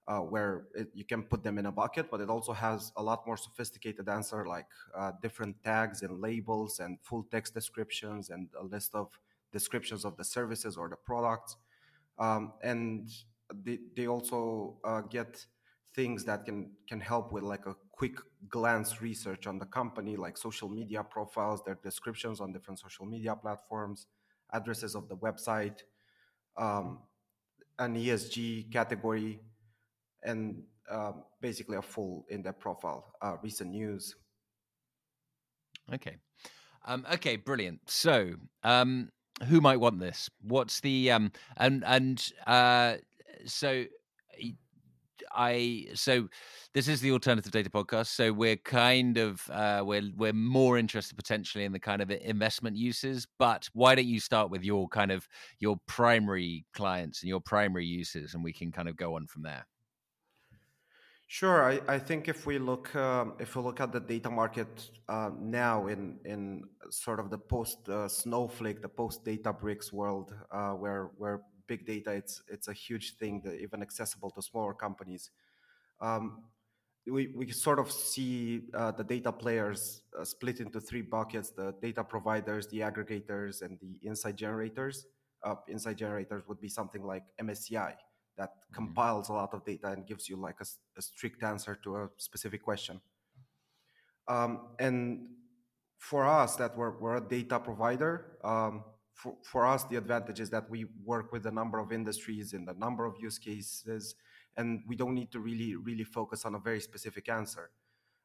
uh, 0.08 0.20
where 0.20 0.64
it, 0.74 0.88
you 0.94 1.04
can 1.04 1.22
put 1.22 1.44
them 1.44 1.58
in 1.58 1.66
a 1.66 1.72
bucket, 1.72 2.10
but 2.10 2.22
it 2.22 2.30
also 2.30 2.54
has 2.54 2.90
a 2.96 3.02
lot 3.02 3.26
more 3.26 3.36
sophisticated 3.36 4.08
answer, 4.08 4.46
like 4.46 4.66
uh, 4.96 5.12
different 5.20 5.54
tags 5.62 6.00
and 6.00 6.20
labels 6.20 6.80
and 6.80 6.98
full 7.02 7.26
text 7.30 7.52
descriptions 7.52 8.30
and 8.30 8.48
a 8.58 8.64
list 8.64 8.94
of 8.94 9.08
descriptions 9.52 10.06
of 10.06 10.16
the 10.16 10.24
services 10.24 10.78
or 10.78 10.88
the 10.88 10.96
products. 10.96 11.56
Um, 12.18 12.54
and 12.62 13.10
they, 13.62 13.78
they 13.94 14.06
also 14.06 14.78
uh, 14.84 15.02
get 15.02 15.44
things 15.94 16.24
that 16.24 16.44
can 16.44 16.70
can 16.88 17.00
help 17.00 17.32
with 17.32 17.42
like 17.42 17.66
a 17.66 17.74
quick 17.92 18.16
glance 18.48 19.02
research 19.02 19.46
on 19.46 19.58
the 19.58 19.66
company 19.66 20.16
like 20.16 20.36
social 20.36 20.68
media 20.68 21.02
profiles 21.04 21.62
their 21.64 21.78
descriptions 21.82 22.40
on 22.40 22.52
different 22.52 22.78
social 22.78 23.06
media 23.06 23.34
platforms 23.36 24.06
addresses 24.52 24.94
of 24.94 25.08
the 25.08 25.16
website 25.16 25.80
um, 26.56 26.98
an 27.78 27.94
esg 27.94 28.70
category 28.72 29.40
and 30.24 30.62
um, 30.90 31.22
basically 31.40 31.76
a 31.76 31.82
full 31.82 32.26
in-depth 32.28 32.60
profile 32.60 33.12
uh, 33.22 33.36
recent 33.42 33.70
news. 33.70 34.16
Okay. 35.92 36.16
Um, 36.84 37.06
okay 37.12 37.36
brilliant. 37.36 37.80
So 37.86 38.34
um, 38.62 39.10
who 39.48 39.60
might 39.60 39.78
want 39.78 40.00
this? 40.00 40.28
What's 40.42 40.80
the 40.80 41.10
um, 41.12 41.32
and 41.56 41.84
and 41.86 42.32
uh, 42.46 42.96
so 43.46 43.84
I 45.34 45.86
so 45.94 46.28
this 46.74 46.88
is 46.88 47.00
the 47.00 47.12
alternative 47.12 47.52
data 47.52 47.70
podcast. 47.70 48.06
So 48.06 48.32
we're 48.32 48.56
kind 48.56 49.18
of 49.18 49.42
uh, 49.50 49.82
we're 49.84 50.10
we're 50.16 50.32
more 50.32 50.78
interested 50.78 51.16
potentially 51.16 51.64
in 51.64 51.72
the 51.72 51.80
kind 51.80 52.02
of 52.02 52.10
investment 52.10 52.76
uses. 52.76 53.26
But 53.38 53.68
why 53.72 53.94
don't 53.94 54.06
you 54.06 54.20
start 54.20 54.50
with 54.50 54.64
your 54.64 54.88
kind 54.88 55.10
of 55.10 55.28
your 55.58 55.76
primary 55.86 56.64
clients 56.74 57.22
and 57.22 57.28
your 57.28 57.40
primary 57.40 57.86
uses, 57.86 58.34
and 58.34 58.44
we 58.44 58.52
can 58.52 58.72
kind 58.72 58.88
of 58.88 58.96
go 58.96 59.16
on 59.16 59.26
from 59.26 59.42
there. 59.42 59.66
Sure, 61.32 61.64
I, 61.64 61.80
I 61.88 61.98
think 61.98 62.28
if 62.28 62.44
we 62.44 62.58
look 62.58 62.94
um, 62.94 63.32
if 63.38 63.56
we 63.56 63.62
look 63.62 63.80
at 63.80 63.90
the 63.90 64.00
data 64.00 64.28
market 64.28 64.90
uh, 65.08 65.30
now 65.40 65.86
in 65.86 66.18
in 66.26 66.64
sort 66.90 67.18
of 67.18 67.30
the 67.30 67.38
post 67.38 67.88
uh, 67.88 68.06
Snowflake, 68.06 68.82
the 68.82 68.88
post 68.90 69.24
Databricks 69.24 69.94
world, 69.94 70.34
uh, 70.50 70.72
where 70.72 71.12
where 71.16 71.40
big 71.66 71.86
data, 71.86 72.12
it's 72.12 72.42
it's 72.48 72.68
a 72.68 72.72
huge 72.72 73.16
thing, 73.16 73.42
that 73.44 73.60
even 73.60 73.82
accessible 73.82 74.30
to 74.30 74.42
smaller 74.42 74.74
companies. 74.74 75.30
Um, 76.00 76.44
we, 77.06 77.28
we 77.34 77.50
sort 77.50 77.78
of 77.78 77.90
see 77.90 78.68
uh, 78.74 78.92
the 78.92 79.02
data 79.02 79.32
players 79.32 80.02
uh, 80.18 80.24
split 80.24 80.60
into 80.60 80.80
three 80.80 81.02
buckets 81.02 81.50
the 81.50 81.74
data 81.82 82.04
providers, 82.04 82.68
the 82.68 82.80
aggregators, 82.80 83.62
and 83.62 83.78
the 83.80 84.06
insight 84.06 84.36
generators. 84.36 85.06
Uh, 85.42 85.56
insight 85.68 85.96
generators 85.96 86.44
would 86.46 86.60
be 86.60 86.68
something 86.68 87.02
like 87.02 87.24
MSCI 87.40 87.94
that 88.36 88.50
mm-hmm. 88.50 88.74
compiles 88.74 89.28
a 89.28 89.32
lot 89.32 89.52
of 89.52 89.64
data 89.64 89.88
and 89.88 90.06
gives 90.06 90.28
you 90.28 90.36
like 90.36 90.56
a, 90.60 90.66
a 90.96 91.02
strict 91.02 91.42
answer 91.42 91.76
to 91.82 91.96
a 91.96 92.08
specific 92.18 92.62
question. 92.62 93.00
Um, 94.28 94.68
and 94.78 95.26
for 95.98 96.26
us, 96.26 96.56
that 96.56 96.76
we're, 96.76 96.98
we're 96.98 97.16
a 97.16 97.20
data 97.20 97.58
provider, 97.58 98.38
um, 98.44 98.84
for, 99.22 99.34
for 99.42 99.66
us, 99.66 99.84
the 99.84 99.96
advantage 99.96 100.40
is 100.40 100.50
that 100.50 100.68
we 100.68 100.86
work 101.04 101.32
with 101.32 101.46
a 101.46 101.50
number 101.50 101.78
of 101.78 101.92
industries 101.92 102.54
and 102.54 102.68
a 102.68 102.74
number 102.74 103.04
of 103.04 103.14
use 103.20 103.38
cases, 103.38 104.16
and 104.56 104.82
we 104.88 104.96
don't 104.96 105.14
need 105.14 105.30
to 105.30 105.38
really, 105.38 105.76
really 105.76 106.02
focus 106.02 106.44
on 106.44 106.56
a 106.56 106.58
very 106.58 106.80
specific 106.80 107.28
answer. 107.28 107.70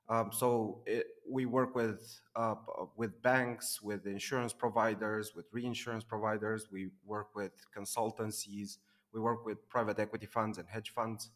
Um, 0.10 0.32
so 0.32 0.82
it, 0.88 1.06
we 1.30 1.46
work 1.46 1.76
with 1.76 2.20
uh, 2.36 2.56
with 2.96 3.22
banks, 3.22 3.82
with 3.82 4.08
insurance 4.08 4.54
providers, 4.54 5.34
with 5.36 5.46
reinsurance 5.52 6.04
providers. 6.04 6.70
We 6.72 6.90
work 7.06 7.36
with 7.36 7.52
consultancies. 7.78 8.78
We 9.14 9.20
work 9.20 9.46
with 9.46 9.70
private 9.70 10.00
equity 10.00 10.26
funds 10.26 10.58
and 10.58 10.68
hedge 10.68 10.94
funds, 10.96 11.30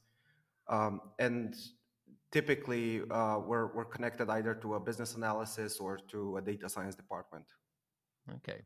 um, 0.69 1.01
and 1.19 1.53
typically 2.31 3.01
uh, 3.11 3.39
we're 3.39 3.67
we're 3.75 3.91
connected 3.95 4.29
either 4.29 4.55
to 4.55 4.75
a 4.75 4.79
business 4.79 5.15
analysis 5.15 5.79
or 5.79 5.99
to 6.07 6.37
a 6.37 6.41
data 6.41 6.67
science 6.69 6.95
department. 6.95 7.45
Okay 8.37 8.61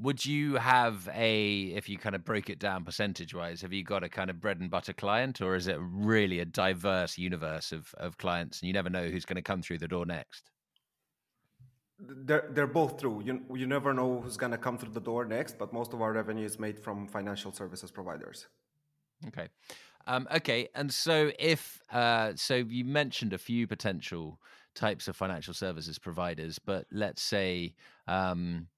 would 0.00 0.24
you 0.24 0.56
have 0.56 1.08
a 1.14 1.62
if 1.74 1.88
you 1.88 1.98
kind 1.98 2.14
of 2.14 2.24
break 2.24 2.50
it 2.50 2.58
down 2.58 2.84
percentage 2.84 3.34
wise 3.34 3.60
have 3.62 3.72
you 3.72 3.82
got 3.82 4.04
a 4.04 4.08
kind 4.08 4.30
of 4.30 4.40
bread 4.40 4.60
and 4.60 4.70
butter 4.70 4.92
client 4.92 5.40
or 5.40 5.54
is 5.54 5.66
it 5.66 5.76
really 5.80 6.40
a 6.40 6.44
diverse 6.44 7.16
universe 7.16 7.72
of, 7.72 7.94
of 7.98 8.18
clients 8.18 8.60
and 8.60 8.66
you 8.66 8.72
never 8.72 8.90
know 8.90 9.08
who's 9.08 9.24
going 9.24 9.36
to 9.36 9.42
come 9.42 9.62
through 9.62 9.78
the 9.78 9.88
door 9.88 10.04
next? 10.04 10.50
They're, 11.98 12.50
they're 12.50 12.66
both 12.66 12.98
true. 12.98 13.22
You, 13.24 13.40
you 13.54 13.66
never 13.66 13.94
know 13.94 14.20
who's 14.20 14.36
going 14.36 14.52
to 14.52 14.58
come 14.58 14.76
through 14.76 14.92
the 14.92 15.00
door 15.00 15.24
next 15.24 15.58
but 15.58 15.72
most 15.72 15.92
of 15.94 16.02
our 16.02 16.12
revenue 16.12 16.44
is 16.44 16.58
made 16.58 16.78
from 16.78 17.06
financial 17.06 17.52
services 17.52 17.90
providers. 17.90 18.46
Okay. 19.28 19.48
Um, 20.06 20.28
okay 20.32 20.68
and 20.74 20.92
so 20.92 21.32
if 21.38 21.80
uh, 21.90 22.32
so 22.36 22.56
you 22.56 22.84
mentioned 22.84 23.32
a 23.32 23.38
few 23.38 23.66
potential 23.66 24.40
types 24.74 25.08
of 25.08 25.16
financial 25.16 25.54
services 25.54 25.98
providers 25.98 26.58
but 26.58 26.86
let's 26.92 27.22
say 27.22 27.74
um, 28.06 28.68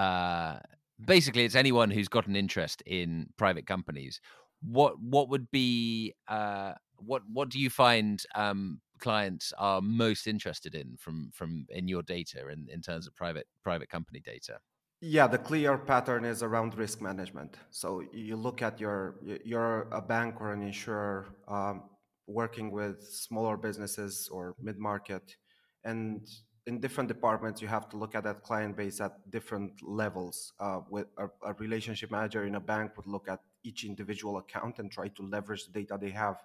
uh, 0.00 0.58
basically 1.04 1.44
it's 1.44 1.54
anyone 1.54 1.90
who's 1.90 2.08
got 2.08 2.26
an 2.26 2.36
interest 2.36 2.82
in 2.86 3.26
private 3.36 3.66
companies. 3.66 4.20
What 4.62 4.94
what 5.00 5.28
would 5.30 5.50
be 5.50 6.14
uh, 6.28 6.72
what 6.96 7.22
what 7.32 7.48
do 7.48 7.58
you 7.58 7.70
find 7.70 8.22
um, 8.34 8.80
clients 8.98 9.52
are 9.58 9.80
most 9.80 10.26
interested 10.26 10.74
in 10.74 10.96
from 10.98 11.30
from 11.32 11.66
in 11.68 11.88
your 11.88 12.02
data 12.02 12.48
in, 12.48 12.66
in 12.74 12.80
terms 12.80 13.06
of 13.06 13.14
private 13.14 13.46
private 13.62 13.88
company 13.88 14.20
data? 14.20 14.58
Yeah, 15.02 15.26
the 15.26 15.38
clear 15.38 15.78
pattern 15.78 16.24
is 16.26 16.42
around 16.42 16.76
risk 16.76 17.00
management. 17.00 17.56
So 17.70 18.02
you 18.12 18.36
look 18.36 18.60
at 18.62 18.80
your 18.80 19.20
you're 19.44 19.88
a 19.92 20.02
bank 20.02 20.40
or 20.40 20.52
an 20.52 20.62
insurer 20.62 21.36
um, 21.48 21.84
working 22.26 22.70
with 22.70 23.02
smaller 23.02 23.56
businesses 23.56 24.28
or 24.30 24.54
mid 24.60 24.78
market, 24.78 25.36
and 25.84 26.26
in 26.70 26.78
different 26.78 27.08
departments, 27.08 27.60
you 27.60 27.66
have 27.66 27.88
to 27.88 27.96
look 27.96 28.14
at 28.14 28.22
that 28.22 28.44
client 28.44 28.76
base 28.76 29.00
at 29.00 29.12
different 29.36 29.72
levels. 29.82 30.52
Uh, 30.60 30.80
with 30.88 31.08
a, 31.18 31.26
a, 31.50 31.52
relationship 31.54 32.12
manager 32.12 32.44
in 32.44 32.54
a 32.54 32.64
bank 32.72 32.96
would 32.96 33.08
look 33.08 33.26
at 33.28 33.40
each 33.64 33.80
individual 33.84 34.34
account 34.38 34.78
and 34.78 34.88
try 34.98 35.08
to 35.08 35.22
leverage 35.34 35.62
the 35.66 35.72
data 35.80 35.98
they 36.00 36.14
have 36.24 36.38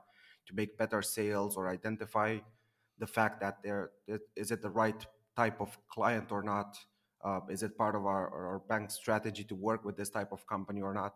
to 0.48 0.56
make 0.60 0.80
better 0.80 1.02
sales 1.04 1.56
or 1.58 1.64
identify 1.70 2.40
the 2.98 3.06
fact 3.18 3.36
that 3.44 3.56
they're 3.64 3.92
is 4.36 4.50
it 4.56 4.62
the 4.64 4.74
right 4.84 5.02
type 5.42 5.62
of 5.66 5.70
client 5.96 6.32
or 6.32 6.42
not. 6.42 6.70
Uh, 7.24 7.42
is 7.56 7.62
it 7.62 7.78
part 7.78 7.96
of 7.96 8.04
our, 8.14 8.24
our 8.52 8.60
bank 8.72 8.90
strategy 8.90 9.44
to 9.44 9.56
work 9.70 9.86
with 9.86 9.96
this 9.96 10.10
type 10.10 10.32
of 10.32 10.42
company 10.48 10.82
or 10.82 10.94
not? 11.02 11.14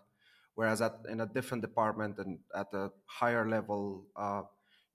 Whereas 0.53 0.81
at, 0.81 0.95
in 1.13 1.21
a 1.21 1.25
different 1.25 1.61
department 1.69 2.19
and 2.19 2.39
at 2.55 2.69
a 2.73 2.91
higher 3.05 3.45
level, 3.49 4.05
uh, 4.15 4.43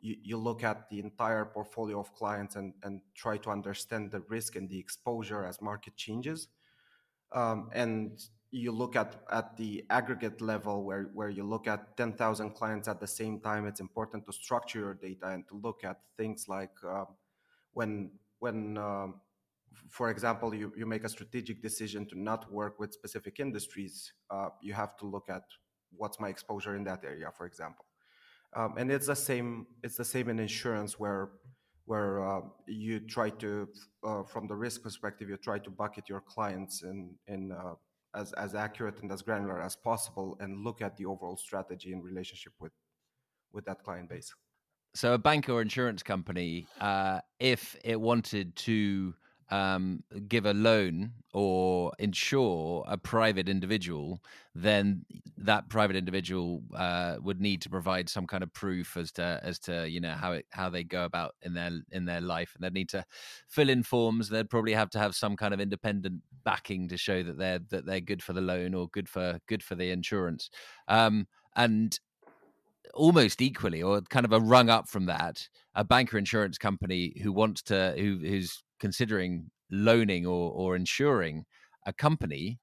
you, 0.00 0.16
you 0.22 0.36
look 0.36 0.62
at 0.64 0.88
the 0.90 0.98
entire 1.00 1.44
portfolio 1.44 1.98
of 2.00 2.12
clients 2.14 2.56
and, 2.56 2.74
and 2.82 3.00
try 3.14 3.36
to 3.38 3.50
understand 3.50 4.10
the 4.10 4.20
risk 4.28 4.56
and 4.56 4.68
the 4.68 4.78
exposure 4.78 5.44
as 5.44 5.60
market 5.60 5.96
changes. 5.96 6.48
Um, 7.32 7.70
and 7.72 8.22
you 8.50 8.70
look 8.70 8.94
at, 8.94 9.16
at 9.32 9.56
the 9.56 9.84
aggregate 9.90 10.40
level 10.40 10.84
where, 10.84 11.10
where 11.14 11.28
you 11.28 11.42
look 11.42 11.66
at 11.66 11.96
10,000 11.96 12.50
clients 12.50 12.86
at 12.86 13.00
the 13.00 13.06
same 13.06 13.40
time, 13.40 13.66
it's 13.66 13.80
important 13.80 14.26
to 14.26 14.32
structure 14.32 14.78
your 14.78 14.94
data 14.94 15.28
and 15.28 15.48
to 15.48 15.56
look 15.56 15.82
at 15.82 16.00
things 16.16 16.46
like 16.48 16.70
uh, 16.86 17.04
when, 17.72 18.10
when 18.38 18.78
um, 18.78 19.14
for 19.88 20.10
example, 20.10 20.54
you, 20.54 20.72
you 20.76 20.86
make 20.86 21.04
a 21.04 21.08
strategic 21.08 21.62
decision 21.62 22.06
to 22.06 22.18
not 22.18 22.50
work 22.52 22.78
with 22.78 22.92
specific 22.92 23.40
industries, 23.40 24.12
uh, 24.30 24.48
you 24.62 24.72
have 24.72 24.96
to 24.98 25.06
look 25.06 25.28
at 25.28 25.42
what's 25.96 26.20
my 26.20 26.28
exposure 26.28 26.76
in 26.76 26.84
that 26.84 27.04
area, 27.04 27.30
for 27.36 27.46
example. 27.46 27.84
Um, 28.56 28.74
and 28.78 28.90
it's 28.90 29.06
the 29.06 29.16
same. 29.16 29.66
It's 29.82 29.96
the 29.96 30.04
same 30.04 30.28
in 30.28 30.38
insurance 30.38 30.98
where 30.98 31.30
where 31.86 32.26
uh, 32.26 32.40
you 32.66 33.00
try 33.00 33.28
to, 33.28 33.68
uh, 34.04 34.22
from 34.22 34.48
the 34.48 34.54
risk 34.54 34.82
perspective, 34.82 35.28
you 35.28 35.36
try 35.36 35.58
to 35.58 35.70
bucket 35.70 36.08
your 36.08 36.20
clients 36.20 36.82
in 36.82 37.14
in 37.26 37.52
uh, 37.52 37.74
as 38.14 38.32
as 38.34 38.54
accurate 38.54 39.02
and 39.02 39.10
as 39.12 39.22
granular 39.22 39.60
as 39.60 39.76
possible, 39.76 40.36
and 40.40 40.64
look 40.64 40.80
at 40.80 40.96
the 40.96 41.04
overall 41.04 41.36
strategy 41.36 41.92
in 41.92 42.00
relationship 42.02 42.52
with 42.60 42.72
with 43.52 43.64
that 43.66 43.82
client 43.84 44.08
base. 44.08 44.32
so 44.94 45.14
a 45.14 45.18
bank 45.18 45.48
or 45.48 45.60
insurance 45.60 46.02
company, 46.02 46.66
uh, 46.80 47.20
if 47.40 47.76
it 47.84 48.00
wanted 48.00 48.54
to 48.56 49.14
um, 49.50 50.02
give 50.28 50.46
a 50.46 50.54
loan 50.54 51.12
or 51.32 51.92
insure 51.98 52.84
a 52.86 52.96
private 52.96 53.48
individual, 53.48 54.22
then 54.54 55.04
that 55.36 55.68
private 55.68 55.96
individual 55.96 56.62
uh, 56.74 57.16
would 57.22 57.40
need 57.40 57.60
to 57.62 57.68
provide 57.68 58.08
some 58.08 58.26
kind 58.26 58.42
of 58.42 58.52
proof 58.52 58.96
as 58.96 59.12
to 59.12 59.40
as 59.42 59.58
to 59.60 59.88
you 59.88 60.00
know 60.00 60.12
how 60.12 60.32
it 60.32 60.46
how 60.50 60.70
they 60.70 60.84
go 60.84 61.04
about 61.04 61.34
in 61.42 61.54
their 61.54 61.72
in 61.90 62.04
their 62.04 62.20
life, 62.20 62.54
and 62.54 62.64
they'd 62.64 62.72
need 62.72 62.88
to 62.88 63.04
fill 63.48 63.68
in 63.68 63.82
forms. 63.82 64.28
They'd 64.28 64.50
probably 64.50 64.72
have 64.72 64.90
to 64.90 64.98
have 64.98 65.14
some 65.14 65.36
kind 65.36 65.52
of 65.52 65.60
independent 65.60 66.22
backing 66.44 66.88
to 66.88 66.96
show 66.96 67.22
that 67.22 67.38
they're 67.38 67.60
that 67.70 67.86
they're 67.86 68.00
good 68.00 68.22
for 68.22 68.32
the 68.32 68.40
loan 68.40 68.74
or 68.74 68.88
good 68.88 69.08
for 69.08 69.40
good 69.46 69.62
for 69.62 69.74
the 69.74 69.90
insurance. 69.90 70.50
Um, 70.88 71.26
and 71.56 71.98
almost 72.92 73.40
equally 73.42 73.82
or 73.82 74.00
kind 74.02 74.24
of 74.24 74.32
a 74.32 74.40
rung 74.40 74.68
up 74.70 74.88
from 74.88 75.06
that 75.06 75.48
a 75.74 75.84
banker 75.84 76.16
insurance 76.16 76.58
company 76.58 77.12
who 77.22 77.32
wants 77.32 77.62
to 77.62 77.94
who 77.96 78.18
who's 78.18 78.62
considering 78.84 79.50
loaning 79.70 80.26
or, 80.26 80.52
or 80.52 80.76
insuring 80.76 81.46
a 81.86 81.92
company 82.06 82.60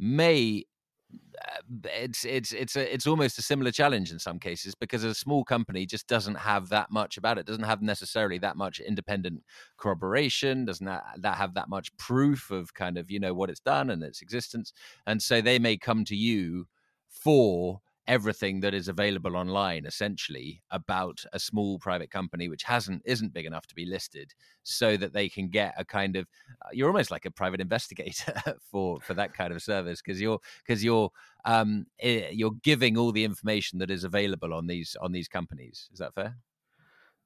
may 0.00 0.64
uh, 1.12 1.88
it's 1.94 2.24
it's 2.24 2.52
it's 2.52 2.74
a, 2.74 2.94
it's 2.94 3.06
almost 3.06 3.38
a 3.38 3.42
similar 3.42 3.70
challenge 3.70 4.10
in 4.10 4.18
some 4.18 4.40
cases 4.40 4.74
because 4.74 5.04
a 5.04 5.14
small 5.14 5.44
company 5.44 5.86
just 5.86 6.08
doesn't 6.08 6.34
have 6.34 6.70
that 6.70 6.90
much 6.90 7.16
about 7.16 7.38
it 7.38 7.46
doesn't 7.46 7.70
have 7.72 7.82
necessarily 7.82 8.36
that 8.38 8.56
much 8.56 8.80
independent 8.80 9.44
corroboration 9.76 10.64
doesn't 10.64 10.86
that, 10.86 11.04
that 11.18 11.36
have 11.36 11.54
that 11.54 11.68
much 11.68 11.96
proof 11.98 12.50
of 12.50 12.74
kind 12.74 12.98
of 12.98 13.08
you 13.08 13.20
know 13.20 13.32
what 13.32 13.48
it's 13.48 13.60
done 13.60 13.90
and 13.90 14.02
its 14.02 14.22
existence. 14.22 14.72
And 15.06 15.22
so 15.22 15.40
they 15.40 15.60
may 15.60 15.76
come 15.76 16.04
to 16.06 16.16
you 16.16 16.66
for 17.08 17.80
everything 18.10 18.58
that 18.58 18.74
is 18.74 18.88
available 18.88 19.36
online 19.36 19.86
essentially 19.86 20.60
about 20.72 21.24
a 21.32 21.38
small 21.38 21.78
private 21.78 22.10
company 22.10 22.48
which 22.48 22.64
hasn't 22.64 23.00
isn't 23.04 23.32
big 23.32 23.46
enough 23.46 23.68
to 23.68 23.74
be 23.76 23.86
listed 23.86 24.34
so 24.64 24.96
that 24.96 25.12
they 25.12 25.28
can 25.28 25.48
get 25.48 25.72
a 25.78 25.84
kind 25.84 26.16
of 26.16 26.26
uh, 26.62 26.68
you're 26.72 26.88
almost 26.88 27.12
like 27.12 27.24
a 27.24 27.30
private 27.30 27.60
investigator 27.68 28.34
for 28.70 29.00
for 29.00 29.14
that 29.14 29.32
kind 29.32 29.52
of 29.52 29.62
service 29.62 30.02
because 30.02 30.20
you're 30.20 30.40
because 30.66 30.82
you're 30.82 31.08
um 31.44 31.86
eh, 32.00 32.30
you're 32.32 32.56
giving 32.64 32.98
all 32.98 33.12
the 33.12 33.24
information 33.24 33.78
that 33.78 33.92
is 33.92 34.02
available 34.02 34.52
on 34.52 34.66
these 34.66 34.96
on 35.00 35.12
these 35.12 35.28
companies. 35.28 35.88
Is 35.92 36.00
that 36.00 36.12
fair? 36.12 36.34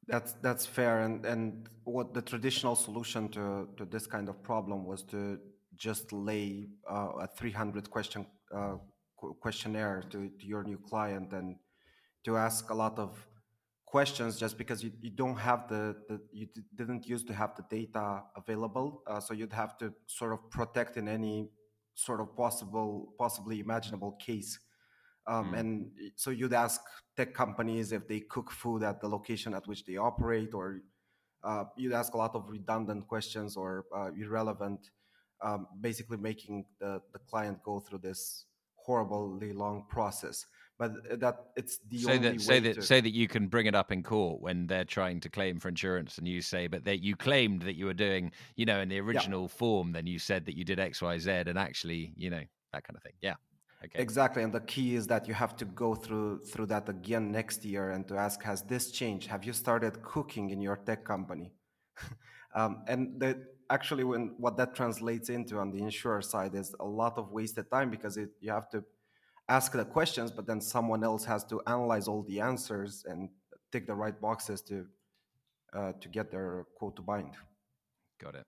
That's 0.06 0.34
that's 0.42 0.66
fair 0.66 1.00
and 1.00 1.24
and 1.24 1.66
what 1.84 2.12
the 2.12 2.20
traditional 2.20 2.76
solution 2.76 3.30
to 3.30 3.68
to 3.78 3.86
this 3.86 4.06
kind 4.06 4.28
of 4.28 4.42
problem 4.42 4.84
was 4.84 5.02
to 5.04 5.40
just 5.76 6.12
lay 6.12 6.68
uh, 6.88 7.24
a 7.24 7.26
300 7.26 7.90
question 7.90 8.26
uh, 8.54 8.76
questionnaire 9.40 10.02
to, 10.10 10.30
to 10.38 10.46
your 10.46 10.62
new 10.64 10.78
client 10.78 11.32
and 11.32 11.56
to 12.24 12.36
ask 12.36 12.70
a 12.70 12.74
lot 12.74 12.98
of 12.98 13.26
questions 13.86 14.36
just 14.36 14.58
because 14.58 14.82
you, 14.82 14.90
you 15.00 15.10
don't 15.10 15.36
have 15.36 15.68
the, 15.68 15.94
the 16.08 16.20
you 16.32 16.46
d- 16.52 16.62
didn't 16.74 17.06
used 17.06 17.28
to 17.28 17.34
have 17.34 17.52
the 17.54 17.64
data 17.70 18.22
available 18.36 19.02
uh, 19.06 19.20
so 19.20 19.32
you'd 19.32 19.52
have 19.52 19.78
to 19.78 19.92
sort 20.06 20.32
of 20.32 20.40
protect 20.50 20.96
in 20.96 21.06
any 21.06 21.48
sort 21.94 22.20
of 22.20 22.36
possible 22.36 23.14
possibly 23.16 23.60
imaginable 23.60 24.12
case 24.12 24.58
um, 25.28 25.52
mm. 25.52 25.60
and 25.60 25.70
so 26.16 26.30
you'd 26.30 26.52
ask 26.52 26.80
tech 27.16 27.32
companies 27.34 27.92
if 27.92 28.08
they 28.08 28.18
cook 28.18 28.50
food 28.50 28.82
at 28.82 29.00
the 29.00 29.08
location 29.08 29.54
at 29.54 29.64
which 29.68 29.84
they 29.84 29.96
operate 29.96 30.52
or 30.54 30.80
uh, 31.44 31.64
you'd 31.76 31.92
ask 31.92 32.14
a 32.14 32.16
lot 32.16 32.34
of 32.34 32.42
redundant 32.48 33.06
questions 33.06 33.56
or 33.56 33.84
uh, 33.96 34.10
irrelevant 34.20 34.90
um, 35.40 35.68
basically 35.80 36.16
making 36.16 36.64
the, 36.80 37.00
the 37.12 37.18
client 37.30 37.62
go 37.62 37.78
through 37.78 37.98
this 37.98 38.46
horribly 38.84 39.52
long 39.52 39.84
process 39.88 40.46
but 40.78 40.92
that 41.20 41.36
it's 41.56 41.78
the 41.88 41.98
say 41.98 42.16
only 42.16 42.30
that 42.30 42.40
say 42.40 42.58
that 42.58 42.74
to... 42.74 42.82
say 42.82 43.00
that 43.00 43.14
you 43.14 43.28
can 43.28 43.46
bring 43.46 43.66
it 43.66 43.74
up 43.74 43.92
in 43.92 44.02
court 44.02 44.40
when 44.40 44.66
they're 44.66 44.84
trying 44.84 45.20
to 45.20 45.28
claim 45.28 45.60
for 45.60 45.68
insurance 45.68 46.18
and 46.18 46.26
you 46.26 46.42
say 46.42 46.66
but 46.66 46.84
that 46.84 47.02
you 47.02 47.14
claimed 47.14 47.62
that 47.62 47.76
you 47.76 47.86
were 47.86 47.94
doing 47.94 48.30
you 48.56 48.66
know 48.66 48.80
in 48.80 48.88
the 48.88 48.98
original 48.98 49.42
yeah. 49.42 49.48
form 49.48 49.92
then 49.92 50.06
you 50.06 50.18
said 50.18 50.44
that 50.44 50.56
you 50.56 50.64
did 50.64 50.78
xyz 50.78 51.46
and 51.46 51.58
actually 51.58 52.12
you 52.16 52.28
know 52.28 52.42
that 52.74 52.84
kind 52.84 52.96
of 52.96 53.02
thing. 53.02 53.16
Yeah. 53.22 53.36
Okay. 53.84 54.00
Exactly 54.00 54.42
and 54.42 54.52
the 54.52 54.66
key 54.72 54.94
is 54.94 55.06
that 55.12 55.28
you 55.28 55.34
have 55.34 55.54
to 55.56 55.66
go 55.66 55.94
through 55.94 56.40
through 56.50 56.68
that 56.74 56.88
again 56.88 57.30
next 57.30 57.64
year 57.64 57.90
and 57.94 58.02
to 58.08 58.14
ask 58.16 58.42
has 58.42 58.62
this 58.62 58.90
changed? 58.90 59.26
Have 59.34 59.44
you 59.44 59.52
started 59.52 60.02
cooking 60.02 60.50
in 60.50 60.60
your 60.60 60.76
tech 60.88 61.04
company? 61.04 61.52
Um, 62.56 62.84
and 62.86 63.18
the 63.18 63.30
actually 63.70 64.04
when 64.04 64.34
what 64.38 64.56
that 64.56 64.74
translates 64.74 65.28
into 65.28 65.58
on 65.58 65.70
the 65.70 65.78
insurer 65.78 66.22
side 66.22 66.54
is 66.54 66.74
a 66.80 66.84
lot 66.84 67.18
of 67.18 67.32
wasted 67.32 67.70
time 67.70 67.90
because 67.90 68.16
it, 68.16 68.30
you 68.40 68.50
have 68.50 68.68
to 68.70 68.84
ask 69.48 69.72
the 69.72 69.84
questions 69.84 70.30
but 70.30 70.46
then 70.46 70.60
someone 70.60 71.04
else 71.04 71.24
has 71.24 71.44
to 71.44 71.60
analyze 71.66 72.08
all 72.08 72.22
the 72.22 72.40
answers 72.40 73.04
and 73.08 73.28
tick 73.72 73.86
the 73.86 73.94
right 73.94 74.20
boxes 74.20 74.60
to 74.62 74.86
uh, 75.74 75.92
to 76.00 76.08
get 76.08 76.30
their 76.30 76.66
quote 76.76 76.94
to 76.94 77.02
bind. 77.02 77.34
Got 78.20 78.36
it. 78.36 78.46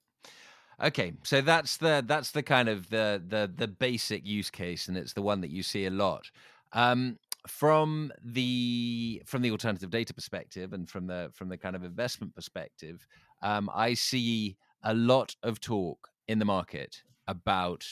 Okay 0.82 1.12
so 1.22 1.40
that's 1.40 1.76
the 1.78 2.04
that's 2.06 2.30
the 2.30 2.42
kind 2.42 2.68
of 2.68 2.88
the 2.90 3.22
the 3.26 3.50
the 3.54 3.68
basic 3.68 4.26
use 4.26 4.50
case 4.50 4.88
and 4.88 4.96
it's 4.96 5.14
the 5.14 5.22
one 5.22 5.40
that 5.40 5.50
you 5.50 5.62
see 5.62 5.86
a 5.86 5.90
lot. 5.90 6.30
Um, 6.72 7.18
from 7.46 8.12
the 8.24 9.22
from 9.24 9.42
the 9.42 9.50
alternative 9.50 9.90
data 9.90 10.12
perspective 10.12 10.72
and 10.72 10.88
from 10.88 11.06
the 11.06 11.30
from 11.32 11.48
the 11.48 11.56
kind 11.56 11.76
of 11.76 11.84
investment 11.84 12.34
perspective 12.34 13.06
um, 13.42 13.70
i 13.74 13.94
see 13.94 14.56
a 14.82 14.94
lot 14.94 15.34
of 15.42 15.60
talk 15.60 16.08
in 16.28 16.38
the 16.38 16.44
market 16.44 17.02
about 17.26 17.84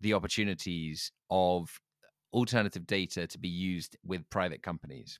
the 0.00 0.14
opportunities 0.14 1.12
of 1.30 1.80
alternative 2.32 2.86
data 2.86 3.26
to 3.26 3.38
be 3.38 3.48
used 3.48 3.96
with 4.04 4.28
private 4.30 4.62
companies. 4.62 5.18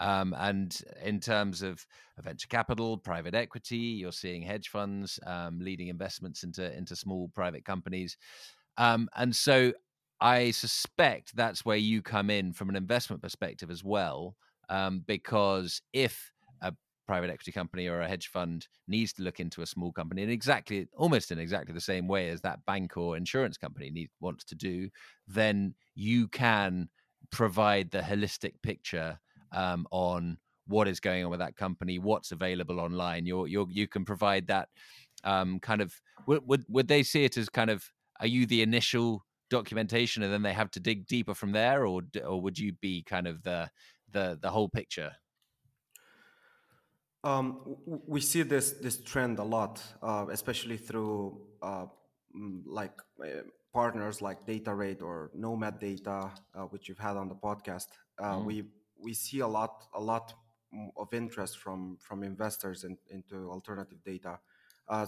Um, 0.00 0.34
and 0.38 0.76
in 1.04 1.20
terms 1.20 1.62
of 1.62 1.86
venture 2.20 2.48
capital, 2.48 2.96
private 2.96 3.34
equity, 3.34 3.76
you're 3.76 4.12
seeing 4.12 4.42
hedge 4.42 4.68
funds 4.68 5.20
um, 5.26 5.60
leading 5.60 5.88
investments 5.88 6.42
into 6.42 6.74
into 6.76 6.96
small 6.96 7.30
private 7.34 7.64
companies. 7.64 8.16
Um, 8.76 9.08
and 9.16 9.34
so 9.34 9.72
I 10.20 10.50
suspect 10.50 11.36
that's 11.36 11.64
where 11.64 11.76
you 11.76 12.02
come 12.02 12.30
in 12.30 12.52
from 12.52 12.68
an 12.68 12.76
investment 12.76 13.22
perspective 13.22 13.70
as 13.70 13.84
well, 13.84 14.36
um, 14.68 15.04
because 15.06 15.80
if 15.92 16.32
private 17.08 17.30
equity 17.30 17.50
company 17.50 17.88
or 17.88 18.00
a 18.00 18.08
hedge 18.08 18.28
fund 18.28 18.68
needs 18.86 19.12
to 19.14 19.22
look 19.22 19.40
into 19.40 19.62
a 19.62 19.66
small 19.66 19.90
company 19.90 20.22
in 20.22 20.30
exactly 20.30 20.86
almost 20.96 21.32
in 21.32 21.38
exactly 21.38 21.74
the 21.74 21.80
same 21.80 22.06
way 22.06 22.28
as 22.28 22.40
that 22.42 22.64
bank 22.66 22.96
or 22.96 23.16
insurance 23.16 23.56
company 23.56 23.90
need, 23.90 24.10
wants 24.20 24.44
to 24.44 24.54
do 24.54 24.88
then 25.26 25.74
you 25.94 26.28
can 26.28 26.88
provide 27.30 27.90
the 27.90 28.00
holistic 28.00 28.52
picture 28.62 29.18
um, 29.52 29.86
on 29.90 30.38
what 30.66 30.86
is 30.86 31.00
going 31.00 31.24
on 31.24 31.30
with 31.30 31.40
that 31.40 31.56
company 31.56 31.98
what's 31.98 32.30
available 32.30 32.78
online. 32.78 33.26
You're, 33.26 33.48
you're 33.48 33.66
you 33.70 33.88
can 33.88 34.04
provide 34.04 34.46
that 34.48 34.68
um, 35.24 35.58
kind 35.60 35.80
of 35.80 35.94
would, 36.26 36.46
would 36.46 36.64
would 36.68 36.88
they 36.88 37.02
see 37.02 37.24
it 37.24 37.36
as 37.36 37.48
kind 37.48 37.70
of 37.70 37.84
are 38.20 38.26
you 38.26 38.46
the 38.46 38.62
initial 38.62 39.24
documentation 39.50 40.22
and 40.22 40.32
then 40.32 40.42
they 40.42 40.52
have 40.52 40.70
to 40.72 40.80
dig 40.80 41.06
deeper 41.06 41.34
from 41.34 41.52
there 41.52 41.86
or 41.86 42.02
or 42.24 42.40
would 42.40 42.58
you 42.58 42.72
be 42.74 43.02
kind 43.02 43.26
of 43.26 43.42
the 43.42 43.68
the 44.12 44.38
the 44.42 44.50
whole 44.50 44.68
picture 44.68 45.10
um, 47.28 47.76
we 48.06 48.20
see 48.20 48.42
this 48.42 48.72
this 48.84 48.96
trend 49.10 49.38
a 49.38 49.44
lot, 49.44 49.82
uh, 50.02 50.26
especially 50.30 50.76
through 50.76 51.40
uh, 51.62 51.86
like 52.66 52.96
uh, 53.22 53.42
partners 53.72 54.22
like 54.22 54.46
Datarade 54.46 55.02
or 55.02 55.30
Nomad 55.34 55.78
Data, 55.78 56.30
uh, 56.54 56.62
which 56.72 56.88
you've 56.88 57.04
had 57.08 57.16
on 57.16 57.28
the 57.28 57.34
podcast. 57.34 57.86
Mm. 58.20 58.44
We 58.44 58.64
we 59.04 59.12
see 59.14 59.40
a 59.40 59.46
lot 59.46 59.86
a 59.94 60.00
lot 60.00 60.34
of 60.96 61.12
interest 61.12 61.58
from 61.58 61.98
from 62.00 62.22
investors 62.22 62.84
in, 62.84 62.96
into 63.10 63.50
alternative 63.50 63.98
data. 64.04 64.38
Uh, 64.88 65.06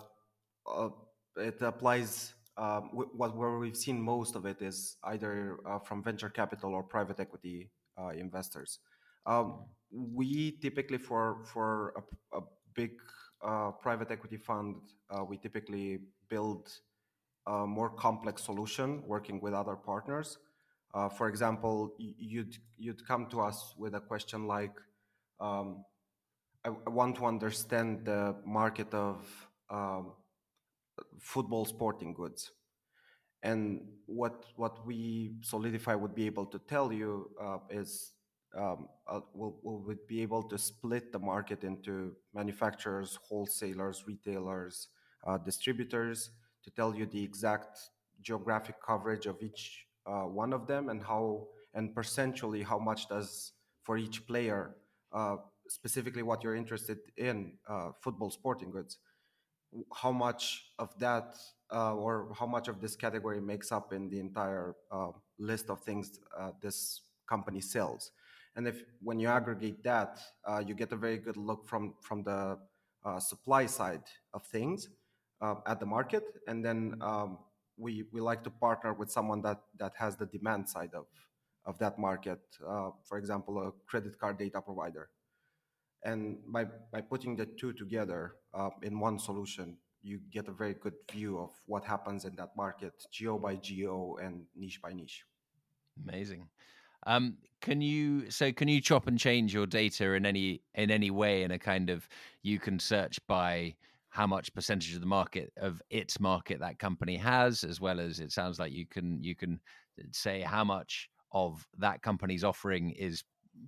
it 1.37 1.61
applies. 1.63 2.35
Um, 2.57 2.91
what 2.93 3.37
where 3.37 3.59
we've 3.59 3.77
seen 3.77 3.99
most 4.03 4.37
of 4.37 4.45
it 4.45 4.61
is 4.61 4.97
either 5.05 5.59
from 5.87 6.03
venture 6.03 6.29
capital 6.29 6.75
or 6.75 6.83
private 6.83 7.19
equity 7.19 7.71
investors. 8.15 8.81
Um, 9.27 9.65
we 9.93 10.53
typically 10.63 10.99
for 10.99 11.45
for 11.45 11.93
a, 12.33 12.39
a 12.39 12.43
big 12.75 12.93
uh, 13.43 13.73
private 13.73 14.11
equity 14.11 14.37
fund, 14.37 14.77
uh, 15.11 15.25
we 15.25 15.37
typically 15.37 15.99
build 16.29 16.71
a 17.47 17.67
more 17.67 17.91
complex 17.91 18.43
solution 18.43 19.03
working 19.07 19.41
with 19.41 19.55
other 19.55 19.77
partners. 19.77 20.39
Uh, 20.93 21.09
for 21.09 21.29
example, 21.29 21.95
you'd 21.99 22.57
you'd 22.77 23.07
come 23.07 23.27
to 23.27 23.41
us 23.41 23.75
with 23.79 23.95
a 23.95 24.01
question 24.01 24.47
like, 24.47 24.75
um, 25.41 25.85
I, 26.65 26.69
I, 26.69 26.91
want 26.91 27.17
to 27.17 27.27
understand 27.27 28.05
the 28.05 28.35
market 28.45 28.93
of 28.93 29.25
um, 29.71 30.13
football 31.21 31.65
sporting 31.65 32.13
goods, 32.13 32.51
and 33.43 33.83
what 34.07 34.47
what 34.57 34.85
we 34.85 35.37
Soleadify 35.43 35.99
would 35.99 36.15
be 36.15 36.27
able 36.27 36.47
to 36.47 36.59
tell 36.59 36.93
you 36.93 37.31
uh, 37.41 37.59
is 37.71 38.13
um, 38.57 38.89
uh, 39.07 39.21
will 39.33 39.95
be 40.09 40.23
able 40.23 40.43
to 40.43 40.59
split 40.59 41.13
the 41.13 41.19
market 41.19 41.63
into 41.63 42.17
manufacturers, 42.35 43.19
wholesalers, 43.29 44.05
retailers, 44.07 44.89
uh, 45.27 45.39
distributors 45.39 46.31
to 46.65 46.71
tell 46.71 46.95
you 46.95 47.07
the 47.07 47.23
exact 47.23 47.79
geographic 48.23 48.77
coverage 48.85 49.27
of 49.27 49.43
each 49.43 49.87
uh, 50.07 50.23
one 50.23 50.53
of 50.53 50.67
them 50.67 50.89
and 50.89 51.03
how 51.03 51.47
and 51.75 51.95
percentually 51.95 52.65
how 52.65 52.79
much 52.79 53.09
does 53.09 53.53
for 53.85 53.97
each 53.97 54.27
player. 54.27 54.77
Uh, 55.13 55.37
specifically 55.69 56.23
what 56.23 56.43
you're 56.43 56.57
interested 56.57 56.99
in, 57.17 57.53
uh, 57.69 57.91
football 58.01 58.31
sporting 58.31 58.71
goods, 58.73 58.99
how 59.95 60.11
much 60.11 60.73
of 60.81 60.99
that 60.99 61.37
or 61.71 62.33
how 62.37 62.47
much 62.47 62.67
of 62.67 62.81
this 62.81 62.97
category 62.97 63.41
makes 63.41 63.71
up 63.71 63.93
in 63.93 64.09
the 64.11 64.19
entire 64.19 64.75
list 65.39 65.71
of 65.71 65.81
things 65.83 66.19
this 66.61 67.03
company 67.29 67.61
sells. 67.61 68.11
And 68.61 68.69
if 68.69 68.85
when 69.01 69.19
you 69.19 69.29
aggregate 69.29 69.83
that, 69.85 70.21
uh, 70.47 70.59
you 70.59 70.75
get 70.75 70.93
a 70.93 70.97
very 71.07 71.17
good 71.17 71.39
look 71.39 71.67
from 71.67 71.95
from 72.03 72.23
the 72.23 72.59
uh, 73.07 73.19
supply 73.19 73.65
side 73.65 74.03
of 74.35 74.43
things 74.45 74.91
uh, 75.41 75.55
at 75.67 75.81
the 75.81 75.87
market, 75.87 76.25
and 76.47 76.63
then 76.63 76.95
um, 77.01 77.39
we 77.79 78.05
we 78.13 78.21
like 78.21 78.45
to 78.45 78.51
partner 78.51 78.93
with 78.93 79.11
someone 79.11 79.41
that 79.41 79.63
that 79.79 79.95
has 79.97 80.15
the 80.19 80.27
demand 80.27 80.69
side 80.69 80.93
of 80.93 81.07
of 81.65 81.79
that 81.79 81.99
market. 81.99 82.41
for 83.09 83.17
example, 83.17 83.55
a 83.67 83.73
credit 83.91 84.19
card 84.19 84.37
data 84.37 84.61
provider. 84.61 85.09
And 86.05 86.21
by 86.47 86.67
by 86.93 87.01
putting 87.01 87.37
the 87.37 87.47
two 87.47 87.73
together 87.73 88.21
in 88.83 89.01
one 89.01 89.19
solution, 89.19 89.79
you 90.03 90.21
get 90.31 90.49
a 90.49 90.53
very 90.63 90.75
good 90.75 90.99
view 91.11 91.39
of 91.39 91.53
what 91.65 91.83
happens 91.87 92.27
in 92.27 92.37
that 92.37 92.53
market, 92.55 92.93
geo 93.11 93.39
by 93.39 93.57
geo 93.57 94.19
and 94.23 94.45
niche 94.55 94.83
by 94.83 94.93
niche. 94.93 95.25
Amazing. 96.05 96.51
Um, 97.07 97.37
can 97.61 97.81
you 97.81 98.31
so 98.31 98.53
can 98.53 98.69
you 98.69 98.81
chop 98.81 99.07
and 99.07 99.19
change 99.19 99.53
your 99.53 99.67
data 99.67 100.13
in 100.13 100.25
any 100.25 100.63
in 100.75 100.91
any 100.91 101.11
way 101.11 101.43
in 101.43 101.51
a 101.51 101.59
kind 101.59 101.91
of 101.91 102.09
you 102.43 102.59
can 102.59 102.79
search 102.79 103.19
by 103.27 103.75
how 104.09 104.27
much 104.27 104.53
percentage 104.55 104.95
of 104.95 105.01
the 105.01 105.07
market 105.07 105.53
of 105.57 105.81
its 105.91 106.19
market 106.19 106.59
that 106.61 106.79
company 106.79 107.17
has, 107.17 107.63
as 107.63 107.81
well 107.81 108.01
as 108.01 108.19
it 108.21 108.33
sounds 108.33 108.59
like 108.59 108.73
you 108.73 108.87
can 108.87 109.23
you 109.23 109.37
can 109.37 109.61
say 110.13 110.41
how 110.41 110.65
much 110.65 111.09
of 111.33 111.67
that 111.79 112.03
company's 112.03 112.45
offering 112.45 112.91
is 112.91 113.23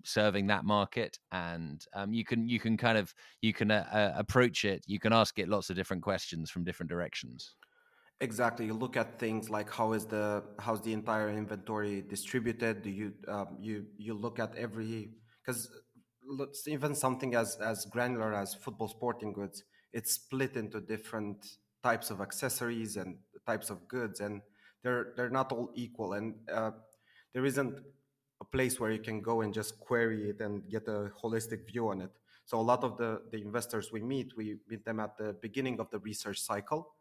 serving 0.05 0.47
that 0.47 0.65
market? 0.65 1.19
And 1.31 1.85
um, 1.95 2.13
you 2.13 2.25
can 2.25 2.49
you 2.49 2.59
can 2.59 2.77
kind 2.77 2.99
of 2.99 3.15
you 3.41 3.53
can 3.53 3.71
uh, 3.71 3.87
uh, 3.93 4.19
approach 4.19 4.65
it 4.65 4.83
you 4.87 4.99
can 4.99 5.13
ask 5.13 5.39
it 5.39 5.49
lots 5.49 5.71
of 5.71 5.77
different 5.77 6.03
questions 6.03 6.51
from 6.51 6.65
different 6.65 6.91
directions 6.91 7.55
exactly. 8.23 8.67
You 8.67 8.75
look 8.75 8.97
at 8.97 9.19
things 9.19 9.51
like 9.51 9.71
how 9.71 9.93
is 9.93 10.07
the 10.07 10.43
how's 10.59 10.81
the 10.83 10.93
entire 10.93 11.29
inventory 11.31 12.03
distributed? 12.03 12.83
Do 12.83 12.91
you 12.91 13.13
um, 13.29 13.49
you 13.61 13.87
you 13.99 14.15
look 14.15 14.39
at 14.39 14.55
every 14.57 15.11
because 15.45 15.69
even 16.67 16.95
something 16.95 17.35
as 17.35 17.59
as 17.73 17.85
granular 17.87 18.33
as 18.35 18.55
football 18.55 18.89
sporting 18.89 19.33
goods 19.33 19.65
it's 19.93 20.13
split 20.13 20.57
into 20.57 20.81
different 20.81 21.37
types 21.83 22.11
of 22.11 22.21
accessories 22.21 22.97
and 22.97 23.17
types 23.47 23.69
of 23.71 23.87
goods 23.89 24.21
and 24.21 24.41
they're 24.83 25.13
they're 25.17 25.31
not 25.31 25.53
all 25.53 25.71
equal. 25.75 26.15
And 26.15 26.35
uh, 26.53 26.73
there 27.33 27.45
isn't 27.45 27.75
a 28.41 28.45
place 28.45 28.81
where 28.81 28.91
you 28.91 28.99
can 28.99 29.21
go 29.21 29.43
and 29.43 29.55
just 29.55 29.79
query 29.79 30.31
it 30.31 30.41
and 30.41 30.69
get 30.69 30.89
a 30.89 31.11
holistic 31.23 31.67
view 31.71 31.89
on 31.89 32.01
it. 32.01 32.11
So 32.45 32.59
a 32.59 32.67
lot 32.73 32.83
of 32.83 32.99
the, 32.99 33.23
the 33.31 33.41
investors 33.41 33.91
we 33.93 34.03
meet, 34.03 34.33
we 34.37 34.57
meet 34.69 34.85
them 34.85 34.99
at 34.99 35.17
the 35.17 35.37
beginning 35.41 35.79
of 35.79 35.89
the 35.91 36.01
research 36.01 36.41
cycle, 36.41 36.95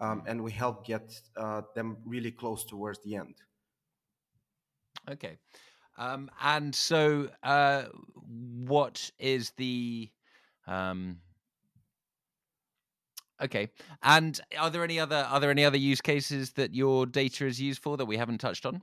um, 0.00 0.20
mm. 0.20 0.24
and 0.26 0.42
we 0.42 0.52
help 0.52 0.86
get 0.86 1.12
uh, 1.36 1.62
them 1.74 1.96
really 2.04 2.30
close 2.30 2.64
towards 2.64 3.00
the 3.02 3.16
end. 3.16 3.34
Okay. 5.10 5.38
Um, 5.98 6.30
and 6.42 6.74
so, 6.74 7.28
uh, 7.42 7.84
what 8.14 9.10
is 9.18 9.52
the 9.56 10.10
um, 10.66 11.18
okay? 13.42 13.68
And 14.02 14.40
are 14.58 14.70
there 14.70 14.84
any 14.84 14.98
other 14.98 15.26
are 15.28 15.40
there 15.40 15.50
any 15.50 15.64
other 15.64 15.76
use 15.76 16.00
cases 16.00 16.52
that 16.52 16.74
your 16.74 17.04
data 17.06 17.46
is 17.46 17.60
used 17.60 17.82
for 17.82 17.96
that 17.96 18.06
we 18.06 18.16
haven't 18.16 18.38
touched 18.38 18.64
on? 18.64 18.82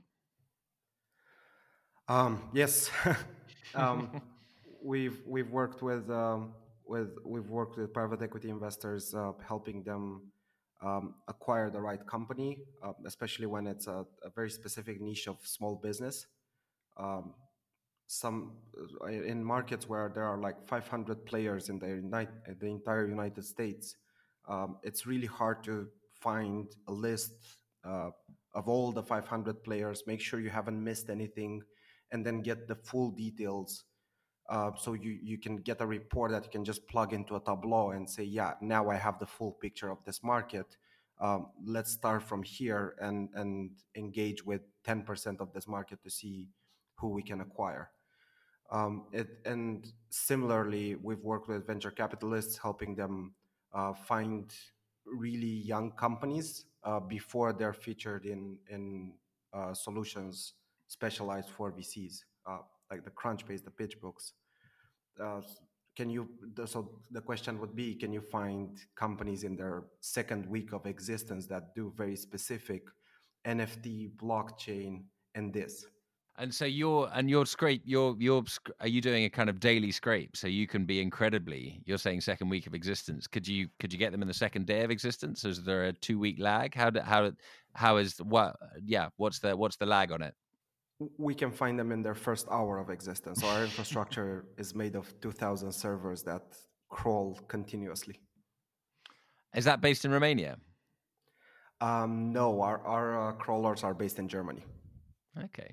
Um, 2.08 2.42
yes, 2.52 2.90
um, 3.74 4.20
we've 4.82 5.20
we've 5.26 5.50
worked 5.50 5.82
with 5.82 6.08
um, 6.10 6.54
with 6.86 7.10
we've 7.24 7.48
worked 7.48 7.76
with 7.76 7.92
private 7.92 8.22
equity 8.22 8.50
investors, 8.50 9.14
uh, 9.14 9.32
helping 9.46 9.82
them 9.82 10.30
um, 10.82 11.14
acquire 11.28 11.70
the 11.70 11.80
right 11.80 12.04
company, 12.06 12.58
uh, 12.82 12.92
especially 13.06 13.46
when 13.46 13.66
it's 13.66 13.86
a, 13.86 14.04
a, 14.24 14.30
very 14.34 14.50
specific 14.50 15.00
niche 15.00 15.28
of 15.28 15.36
small 15.44 15.76
business. 15.76 16.26
Um, 16.96 17.34
some 18.06 18.52
uh, 19.04 19.08
in 19.08 19.44
markets 19.44 19.88
where 19.88 20.10
there 20.14 20.24
are 20.24 20.38
like 20.38 20.66
500 20.66 21.26
players 21.26 21.68
in 21.68 21.78
the, 21.78 21.88
United, 21.88 22.32
the 22.58 22.66
entire 22.66 23.06
United 23.06 23.44
States, 23.44 23.96
um, 24.48 24.78
it's 24.82 25.06
really 25.06 25.26
hard 25.26 25.62
to 25.64 25.86
find 26.20 26.66
a 26.88 26.92
list 26.92 27.32
uh, 27.84 28.10
of 28.54 28.68
all 28.68 28.90
the 28.90 29.02
500 29.02 29.62
players. 29.62 30.02
Make 30.06 30.20
sure 30.20 30.40
you 30.40 30.50
haven't 30.50 30.82
missed 30.82 31.10
anything 31.10 31.62
and 32.10 32.24
then 32.24 32.42
get 32.42 32.66
the 32.66 32.74
full 32.74 33.10
details. 33.10 33.84
Uh, 34.50 34.72
so 34.76 34.94
you, 34.94 35.16
you 35.22 35.38
can 35.38 35.58
get 35.58 35.80
a 35.80 35.86
report 35.86 36.32
that 36.32 36.44
you 36.44 36.50
can 36.50 36.64
just 36.64 36.86
plug 36.88 37.12
into 37.12 37.36
a 37.36 37.40
Tableau 37.40 37.92
and 37.92 38.10
say, 38.10 38.24
yeah, 38.24 38.54
now 38.60 38.90
I 38.90 38.96
have 38.96 39.20
the 39.20 39.26
full 39.26 39.52
picture 39.52 39.90
of 39.90 40.04
this 40.04 40.24
market. 40.24 40.76
Um, 41.20 41.46
let's 41.64 41.92
start 41.92 42.24
from 42.24 42.42
here 42.42 42.96
and, 43.00 43.28
and 43.34 43.70
engage 43.94 44.44
with 44.44 44.62
10% 44.84 45.40
of 45.40 45.52
this 45.52 45.68
market 45.68 46.02
to 46.02 46.10
see 46.10 46.48
who 46.96 47.10
we 47.10 47.22
can 47.22 47.40
acquire. 47.40 47.90
Um, 48.72 49.04
it, 49.12 49.28
and 49.44 49.86
similarly, 50.08 50.96
we've 50.96 51.22
worked 51.22 51.48
with 51.48 51.66
venture 51.66 51.90
capitalists, 51.92 52.58
helping 52.58 52.96
them 52.96 53.34
uh, 53.72 53.92
find 53.92 54.52
really 55.06 55.46
young 55.46 55.92
companies 55.92 56.64
uh, 56.84 57.00
before 57.00 57.52
they're 57.52 57.72
featured 57.72 58.24
in 58.26 58.58
in 58.68 59.12
uh, 59.52 59.74
solutions 59.74 60.54
specialized 60.86 61.50
for 61.50 61.72
VCs, 61.72 62.24
uh, 62.46 62.58
like 62.90 63.04
the 63.04 63.10
Crunchbase, 63.10 63.64
the 63.64 63.70
PitchBooks. 63.70 64.32
Uh, 65.18 65.40
can 65.96 66.08
you? 66.08 66.28
So 66.66 67.00
the 67.10 67.20
question 67.20 67.60
would 67.60 67.74
be: 67.74 67.94
Can 67.94 68.12
you 68.12 68.20
find 68.20 68.78
companies 68.96 69.44
in 69.44 69.56
their 69.56 69.84
second 70.00 70.46
week 70.46 70.72
of 70.72 70.86
existence 70.86 71.46
that 71.48 71.74
do 71.74 71.92
very 71.96 72.16
specific 72.16 72.82
NFT, 73.46 74.16
blockchain, 74.16 75.04
and 75.34 75.52
this? 75.52 75.84
And 76.38 76.54
so 76.54 76.64
you're 76.64 77.10
and 77.12 77.28
your 77.28 77.44
scrape, 77.44 77.82
you're 77.84 78.16
you're 78.18 78.44
are 78.80 78.88
you 78.88 79.02
doing 79.02 79.24
a 79.24 79.30
kind 79.30 79.50
of 79.50 79.60
daily 79.60 79.92
scrape? 79.92 80.36
So 80.36 80.46
you 80.46 80.66
can 80.66 80.86
be 80.86 81.02
incredibly. 81.02 81.82
You're 81.84 81.98
saying 81.98 82.22
second 82.22 82.48
week 82.48 82.66
of 82.66 82.74
existence. 82.74 83.26
Could 83.26 83.46
you 83.46 83.68
could 83.78 83.92
you 83.92 83.98
get 83.98 84.10
them 84.10 84.22
in 84.22 84.28
the 84.28 84.32
second 84.32 84.66
day 84.66 84.82
of 84.82 84.90
existence? 84.90 85.44
Is 85.44 85.62
there 85.62 85.84
a 85.84 85.92
two 85.92 86.18
week 86.18 86.36
lag? 86.38 86.74
How 86.74 86.88
do, 86.88 87.00
how 87.00 87.32
how 87.74 87.98
is 87.98 88.16
what? 88.22 88.56
Yeah, 88.82 89.08
what's 89.18 89.40
the 89.40 89.54
what's 89.54 89.76
the 89.76 89.86
lag 89.86 90.12
on 90.12 90.22
it? 90.22 90.34
We 91.18 91.34
can 91.34 91.50
find 91.50 91.78
them 91.78 91.92
in 91.92 92.02
their 92.02 92.14
first 92.14 92.46
hour 92.50 92.78
of 92.78 92.90
existence. 92.90 93.42
Our 93.42 93.62
infrastructure 93.64 94.44
is 94.58 94.74
made 94.74 94.96
of 94.96 95.12
2,000 95.20 95.72
servers 95.72 96.22
that 96.24 96.42
crawl 96.88 97.38
continuously. 97.48 98.20
Is 99.54 99.64
that 99.64 99.80
based 99.80 100.04
in 100.04 100.10
Romania? 100.10 100.58
Um, 101.80 102.32
no, 102.32 102.60
our, 102.60 102.84
our 102.86 103.28
uh, 103.28 103.32
crawlers 103.32 103.82
are 103.82 103.94
based 103.94 104.18
in 104.18 104.28
Germany. 104.28 104.64
Okay. 105.44 105.72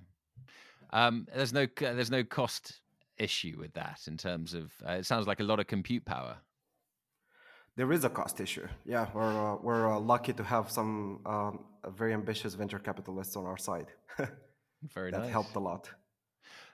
Um, 0.92 1.28
there's 1.36 1.52
no 1.52 1.68
there's 1.80 2.12
no 2.12 2.24
cost 2.24 2.80
issue 3.18 3.58
with 3.60 3.74
that 3.74 4.00
in 4.08 4.16
terms 4.16 4.54
of 4.54 4.72
uh, 4.88 4.94
it 4.94 5.06
sounds 5.06 5.28
like 5.28 5.42
a 5.42 5.44
lot 5.44 5.60
of 5.60 5.68
compute 5.68 6.06
power. 6.06 6.38
There 7.76 7.92
is 7.92 8.06
a 8.06 8.10
cost 8.10 8.40
issue. 8.40 8.68
Yeah, 8.86 9.08
we're 9.14 9.54
uh, 9.54 9.58
we're 9.62 9.94
uh, 9.94 10.00
lucky 10.00 10.32
to 10.34 10.44
have 10.44 10.72
some 10.72 11.20
um, 11.26 11.66
very 11.90 12.14
ambitious 12.14 12.54
venture 12.56 12.80
capitalists 12.80 13.36
on 13.36 13.46
our 13.46 13.58
side. 13.58 13.88
Very 14.94 15.12
that 15.12 15.22
nice. 15.22 15.32
helped 15.32 15.56
a 15.56 15.60
lot. 15.60 15.90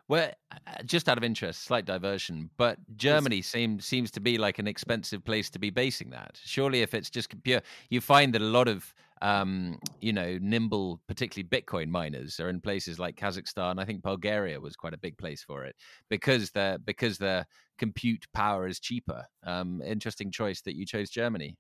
Well, 0.10 0.32
uh, 0.52 0.84
just 0.86 1.08
out 1.08 1.18
of 1.18 1.24
interest, 1.24 1.63
slight 1.63 1.86
diversion, 1.86 2.50
but 2.58 2.78
Germany 2.98 3.42
seems 3.42 3.86
seems 3.86 4.12
to 4.12 4.20
be 4.20 4.38
like 4.38 4.60
an 4.60 4.68
expensive 4.68 5.24
place 5.24 5.50
to 5.52 5.60
be 5.60 5.70
basing 5.70 6.10
that. 6.10 6.38
Surely, 6.44 6.82
if 6.82 6.94
it's 6.94 7.10
just 7.10 7.42
pure, 7.44 7.62
you 7.89 8.02
find 8.02 8.34
that 8.34 8.42
a 8.42 8.46
lot 8.46 8.68
of 8.68 8.94
um, 9.22 9.80
you 10.02 10.12
know 10.12 10.38
nimble, 10.42 11.00
particularly 11.08 11.48
Bitcoin 11.48 11.88
miners, 11.88 12.42
are 12.42 12.50
in 12.50 12.60
places 12.60 13.00
like 13.00 13.16
Kazakhstan. 13.16 13.80
I 13.80 13.86
think 13.86 14.04
Bulgaria 14.04 14.60
was 14.60 14.76
quite 14.76 14.94
a 14.94 14.98
big 14.98 15.18
place 15.18 15.42
for 15.42 15.63
it 15.63 15.76
because 16.10 16.52
the 16.52 16.82
because 16.84 17.18
the 17.18 17.46
compute 17.78 18.26
power 18.34 18.68
is 18.68 18.82
cheaper. 18.82 19.26
Um, 19.44 19.82
interesting 19.82 20.32
choice 20.32 20.62
that 20.63 20.76
you 20.76 20.86
chose 20.86 21.10
Germany. 21.10 21.56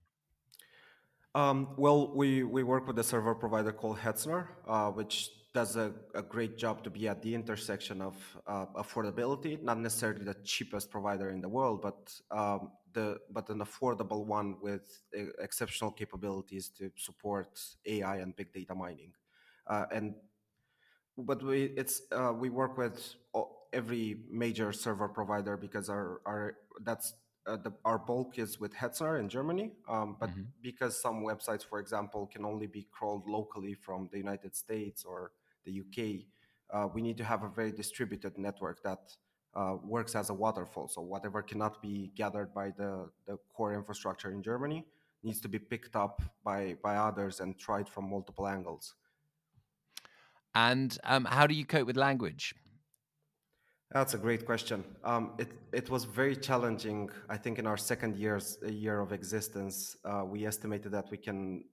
Um, 1.33 1.69
well, 1.77 2.13
we 2.13 2.43
we 2.43 2.63
work 2.63 2.87
with 2.87 2.99
a 2.99 3.03
server 3.03 3.33
provider 3.33 3.71
called 3.71 3.99
Hetzner, 3.99 4.49
uh, 4.67 4.91
which 4.91 5.29
does 5.53 5.75
a, 5.75 5.91
a, 6.15 6.21
great 6.21 6.57
job 6.57 6.83
to 6.83 6.89
be 6.89 7.07
at 7.07 7.21
the 7.21 7.33
intersection 7.33 8.01
of 8.01 8.15
uh, 8.47 8.65
affordability, 8.75 9.61
not 9.61 9.77
necessarily 9.77 10.23
the 10.23 10.35
cheapest 10.43 10.89
provider 10.89 11.29
in 11.29 11.41
the 11.41 11.49
world, 11.49 11.81
but 11.81 12.11
um, 12.31 12.71
the 12.93 13.17
but 13.29 13.49
an 13.49 13.59
affordable 13.59 14.25
one 14.25 14.55
with 14.61 15.01
uh, 15.17 15.25
exceptional 15.39 15.91
capabilities 15.91 16.69
to 16.69 16.91
support 16.97 17.59
AI 17.85 18.17
and 18.17 18.35
big 18.35 18.51
data 18.51 18.73
mining. 18.73 19.11
Uh, 19.67 19.85
and 19.91 20.15
but 21.17 21.43
we 21.43 21.65
it's 21.77 22.01
uh, 22.11 22.33
we 22.33 22.49
work 22.49 22.77
with 22.77 23.15
every 23.71 24.17
major 24.31 24.71
server 24.73 25.07
provider 25.07 25.55
because 25.55 25.87
our 25.89 26.21
our 26.25 26.55
that's 26.81 27.13
uh, 27.45 27.57
the, 27.57 27.73
our 27.83 27.97
bulk 27.97 28.39
is 28.39 28.59
with 28.59 28.73
Hetzner 28.73 29.19
in 29.19 29.27
Germany, 29.27 29.71
um, 29.89 30.15
but 30.19 30.29
mm-hmm. 30.29 30.43
because 30.61 30.99
some 30.99 31.23
websites, 31.23 31.65
for 31.65 31.79
example, 31.79 32.25
can 32.25 32.45
only 32.45 32.67
be 32.67 32.87
crawled 32.89 33.27
locally 33.27 33.73
from 33.73 34.07
the 34.13 34.17
United 34.17 34.55
States 34.55 35.03
or 35.03 35.31
the 35.65 35.81
UK, 35.81 36.25
uh, 36.73 36.87
we 36.93 37.01
need 37.01 37.17
to 37.17 37.23
have 37.23 37.43
a 37.43 37.49
very 37.49 37.71
distributed 37.71 38.37
network 38.37 38.81
that 38.83 38.99
uh, 39.55 39.75
works 39.83 40.15
as 40.15 40.29
a 40.29 40.33
waterfall. 40.33 40.87
So 40.87 41.01
whatever 41.01 41.41
cannot 41.41 41.81
be 41.81 42.11
gathered 42.15 42.53
by 42.53 42.71
the, 42.71 43.09
the 43.27 43.37
core 43.55 43.73
infrastructure 43.73 44.31
in 44.31 44.41
Germany 44.41 44.85
needs 45.23 45.39
to 45.41 45.47
be 45.47 45.59
picked 45.59 45.95
up 45.95 46.21
by, 46.43 46.75
by 46.83 46.95
others 46.95 47.39
and 47.39 47.57
tried 47.57 47.87
from 47.87 48.09
multiple 48.09 48.47
angles. 48.47 48.95
And 50.55 50.97
um, 51.03 51.25
how 51.25 51.47
do 51.47 51.55
you 51.55 51.65
cope 51.65 51.87
with 51.87 51.97
language? 51.97 52.53
That's 53.91 54.15
a 54.15 54.17
great 54.17 54.43
question. 54.45 54.83
Um, 55.03 55.33
it 55.37 55.51
it 55.71 55.87
was 55.87 56.03
very 56.03 56.35
challenging. 56.35 57.11
I 57.29 57.37
think 57.37 57.59
in 57.59 57.67
our 57.67 57.77
second 57.77 58.15
years 58.15 58.57
year 58.67 58.99
of 58.99 59.13
existence, 59.13 59.95
uh, 60.03 60.23
we 60.25 60.47
estimated 60.47 60.91
that 60.93 61.11
we 61.11 61.17
can 61.17 61.63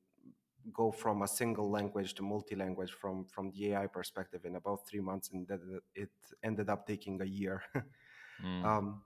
go 0.72 0.90
from 0.90 1.22
a 1.22 1.28
single 1.28 1.70
language 1.70 2.14
to 2.14 2.22
multi-language 2.22 2.92
from 2.92 3.24
from 3.26 3.50
the 3.50 3.72
AI 3.72 3.86
perspective 3.86 4.44
in 4.44 4.56
about 4.56 4.86
three 4.88 5.00
months, 5.00 5.30
and 5.32 5.46
that 5.48 5.60
it 5.94 6.10
ended 6.42 6.68
up 6.68 6.86
taking 6.86 7.20
a 7.20 7.24
year. 7.24 7.62
mm. 8.44 8.64
um, 8.64 9.02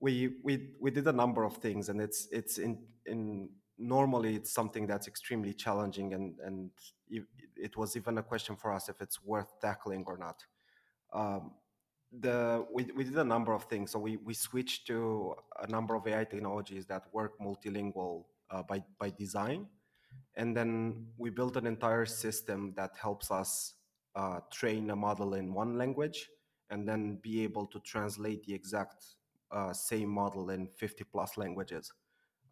we 0.00 0.36
we 0.42 0.70
we 0.80 0.90
did 0.90 1.06
a 1.06 1.12
number 1.12 1.44
of 1.44 1.56
things, 1.56 1.88
and 1.88 2.00
it's 2.00 2.28
it's 2.30 2.58
in 2.58 2.78
in 3.06 3.50
normally 3.78 4.34
it's 4.34 4.52
something 4.52 4.86
that's 4.86 5.08
extremely 5.08 5.52
challenging, 5.52 6.14
and 6.14 6.38
and 6.40 6.70
it 7.56 7.76
was 7.76 7.96
even 7.96 8.18
a 8.18 8.22
question 8.22 8.56
for 8.56 8.72
us 8.72 8.88
if 8.88 9.00
it's 9.00 9.22
worth 9.22 9.60
tackling 9.60 10.04
or 10.06 10.18
not. 10.18 10.44
Um, 11.12 11.52
the 12.20 12.66
we, 12.72 12.84
we 12.96 13.04
did 13.04 13.16
a 13.18 13.24
number 13.24 13.52
of 13.52 13.64
things. 13.64 13.90
So 13.90 13.98
we, 13.98 14.16
we 14.18 14.34
switched 14.34 14.86
to 14.88 15.34
a 15.62 15.66
number 15.66 15.94
of 15.94 16.06
AI 16.06 16.24
technologies 16.24 16.86
that 16.86 17.04
work 17.12 17.38
multilingual 17.40 18.24
uh, 18.50 18.62
by 18.62 18.82
by 18.98 19.10
design, 19.10 19.66
and 20.36 20.56
then 20.56 21.06
we 21.16 21.30
built 21.30 21.56
an 21.56 21.66
entire 21.66 22.06
system 22.06 22.72
that 22.76 22.92
helps 23.00 23.30
us 23.30 23.74
uh, 24.14 24.40
train 24.52 24.90
a 24.90 24.96
model 24.96 25.34
in 25.34 25.52
one 25.52 25.76
language 25.78 26.28
and 26.70 26.88
then 26.88 27.18
be 27.22 27.42
able 27.42 27.66
to 27.66 27.80
translate 27.80 28.44
the 28.44 28.54
exact 28.54 29.04
uh, 29.50 29.72
same 29.72 30.08
model 30.08 30.50
in 30.50 30.66
50 30.66 31.04
plus 31.04 31.36
languages 31.36 31.92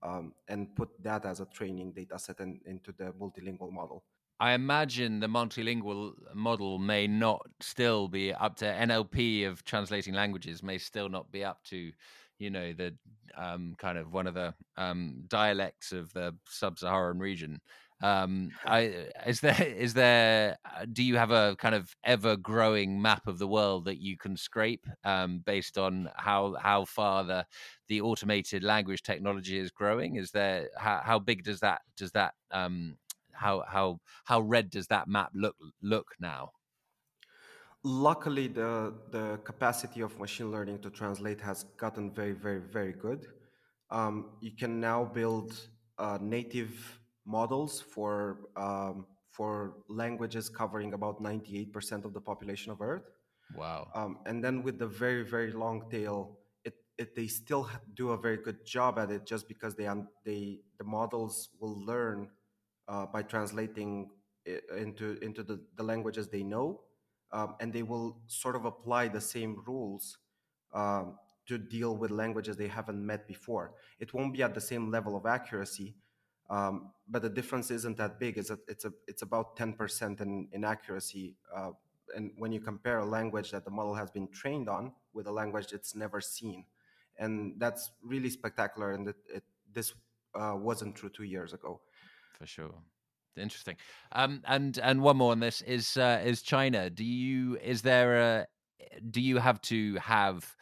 um, 0.03 0.33
and 0.49 0.75
put 0.77 0.91
that 1.03 1.25
as 1.25 1.41
a 1.41 1.47
training 1.47 1.93
data 1.93 2.19
set 2.19 2.41
in, 2.41 2.61
into 2.67 2.93
the 2.93 3.13
multilingual 3.21 3.73
model. 3.73 4.05
I 4.41 4.53
imagine 4.53 5.21
the 5.21 5.29
multilingual 5.29 6.13
model 6.35 6.79
may 6.79 7.07
not 7.07 7.47
still 7.61 8.09
be 8.09 8.33
up 8.35 8.57
to 8.57 8.65
NLP 8.65 9.49
of 9.49 9.65
translating 9.65 10.13
languages 10.13 10.63
may 10.63 10.77
still 10.79 11.09
not 11.09 11.31
be 11.31 11.45
up 11.45 11.63
to, 11.65 11.93
you 12.39 12.51
know, 12.51 12.73
the 12.73 12.95
um, 13.37 13.75
kind 13.79 13.99
of 13.99 14.13
one 14.13 14.27
of 14.27 14.35
the 14.35 14.55
um, 14.77 15.25
dialects 15.29 15.93
of 15.93 16.13
the 16.13 16.35
sub-Saharan 16.49 17.19
region. 17.19 17.61
Um, 18.03 18.51
I, 18.67 19.09
is 19.27 19.41
there 19.41 19.63
is 19.63 19.95
there 19.95 20.59
uh, 20.65 20.85
do 20.93 21.03
you 21.03 21.17
have 21.17 21.31
a 21.31 21.57
kind 21.59 21.75
of 21.75 21.95
ever 22.05 22.37
growing 22.37 23.01
map 23.01 23.27
of 23.27 23.39
the 23.39 23.49
world 23.49 23.85
that 23.87 24.01
you 24.01 24.17
can 24.17 24.37
scrape 24.37 24.87
um, 25.05 25.39
based 25.45 25.79
on 25.79 26.11
how 26.17 26.57
how 26.61 26.85
far 26.85 27.25
the 27.25 27.47
the 27.89 28.01
automated 28.01 28.63
language 28.63 29.03
technology 29.03 29.59
is 29.59 29.71
growing? 29.71 30.17
Is 30.17 30.31
there 30.33 30.69
how, 30.77 31.01
how 31.05 31.19
big 31.19 31.45
does 31.45 31.61
that 31.61 31.83
does 31.97 32.13
that 32.13 32.35
um, 32.51 32.97
how 33.33 33.65
how 33.67 34.01
how 34.25 34.41
red 34.41 34.71
does 34.71 34.89
that 34.89 35.09
map 35.09 35.31
look 35.35 35.57
look 35.83 36.15
now? 36.21 36.51
Luckily, 37.85 38.49
the 38.49 38.95
the 39.11 39.39
capacity 39.45 40.01
of 40.01 40.19
machine 40.19 40.51
learning 40.51 40.79
to 40.81 40.91
translate 40.91 41.39
has 41.43 41.65
gotten 41.77 42.11
very 42.11 42.33
very 42.33 42.61
very 42.61 42.93
good. 42.93 43.27
Um, 43.91 44.31
you 44.41 44.53
can 44.53 44.81
now 44.81 45.05
build 45.05 45.69
uh, 45.99 46.17
native 46.21 46.99
models 47.27 47.83
for 47.83 48.39
um, 48.57 49.05
for 49.31 49.75
languages 49.89 50.49
covering 50.49 50.95
about 50.95 51.21
98% 51.23 52.05
of 52.05 52.15
the 52.15 52.21
population 52.21 52.71
of 52.73 52.81
Earth. 52.81 53.11
Wow. 53.57 53.89
Um, 53.95 54.21
and 54.27 54.43
then 54.43 54.63
with 54.63 54.79
the 54.79 54.87
very 54.87 55.23
very 55.23 55.53
long 55.53 55.91
tail, 55.91 56.39
it, 56.65 56.75
it 56.97 57.15
they 57.15 57.27
still 57.27 57.69
do 57.95 58.11
a 58.13 58.17
very 58.17 58.39
good 58.39 58.65
job 58.65 58.99
at 58.99 59.11
it 59.11 59.27
just 59.27 59.47
because 59.47 59.75
they 59.75 59.89
they 60.25 60.61
the 60.79 60.85
models 60.85 61.51
will 61.61 61.79
learn 61.85 62.31
uh, 62.89 63.05
by 63.05 63.23
translating 63.23 64.09
into 64.77 65.19
into 65.21 65.43
the, 65.43 65.61
the 65.77 65.83
languages 65.83 66.29
they 66.29 66.43
know, 66.43 66.81
um, 67.35 67.57
and 67.61 67.73
they 67.73 67.83
will 67.83 68.17
sort 68.29 68.57
of 68.57 68.65
apply 68.65 69.09
the 69.09 69.21
same 69.21 69.63
rules 69.67 70.19
um, 70.73 71.19
to 71.47 71.59
deal 71.59 71.97
with 71.97 72.11
languages 72.11 72.57
they 72.57 72.69
haven't 72.69 73.05
met 73.05 73.27
before. 73.27 73.75
It 73.99 74.15
won't 74.15 74.33
be 74.33 74.43
at 74.43 74.55
the 74.55 74.61
same 74.61 74.91
level 74.91 75.17
of 75.17 75.27
accuracy, 75.27 75.97
um, 76.49 76.93
but 77.09 77.23
the 77.23 77.29
difference 77.29 77.71
isn't 77.71 77.97
that 77.99 78.21
big. 78.21 78.39
It's 78.39 78.51
a, 78.51 78.59
it's 78.69 78.85
a, 78.85 78.93
it's 79.09 79.23
about 79.23 79.57
ten 79.57 79.73
percent 79.73 80.21
in 80.21 80.49
in 80.53 80.65
accuracy. 80.65 81.35
Uh, 81.55 81.73
and 82.17 82.31
when 82.39 82.53
you 82.53 82.61
compare 82.61 82.99
a 82.99 83.05
language 83.05 83.51
that 83.51 83.65
the 83.65 83.71
model 83.71 83.95
has 83.95 84.11
been 84.11 84.29
trained 84.29 84.69
on 84.69 84.93
with 85.13 85.27
a 85.27 85.33
language 85.33 85.73
it's 85.73 85.95
never 85.95 86.21
seen, 86.21 86.65
and 87.19 87.55
that's 87.59 87.91
really 88.03 88.31
spectacular. 88.31 88.93
And 88.93 89.09
it, 89.09 89.17
it, 89.35 89.45
this 89.73 89.93
uh, 90.35 90.55
wasn't 90.57 90.95
true 90.95 91.11
two 91.11 91.25
years 91.25 91.53
ago 91.53 91.81
for 92.39 92.47
sure. 92.47 92.75
Interesting. 93.37 93.77
Um, 94.13 94.43
and 94.47 94.79
and 94.79 95.03
one 95.03 95.17
more 95.17 95.33
on 95.33 95.41
this 95.41 95.61
is 95.63 95.97
uh, 95.97 96.23
is 96.25 96.43
China. 96.43 96.91
Do 96.91 97.05
you 97.05 97.59
is 97.63 97.83
there 97.83 98.17
a 98.17 98.47
do 99.11 99.21
you 99.21 99.39
have 99.39 99.61
to 99.63 99.97
have 99.97 100.55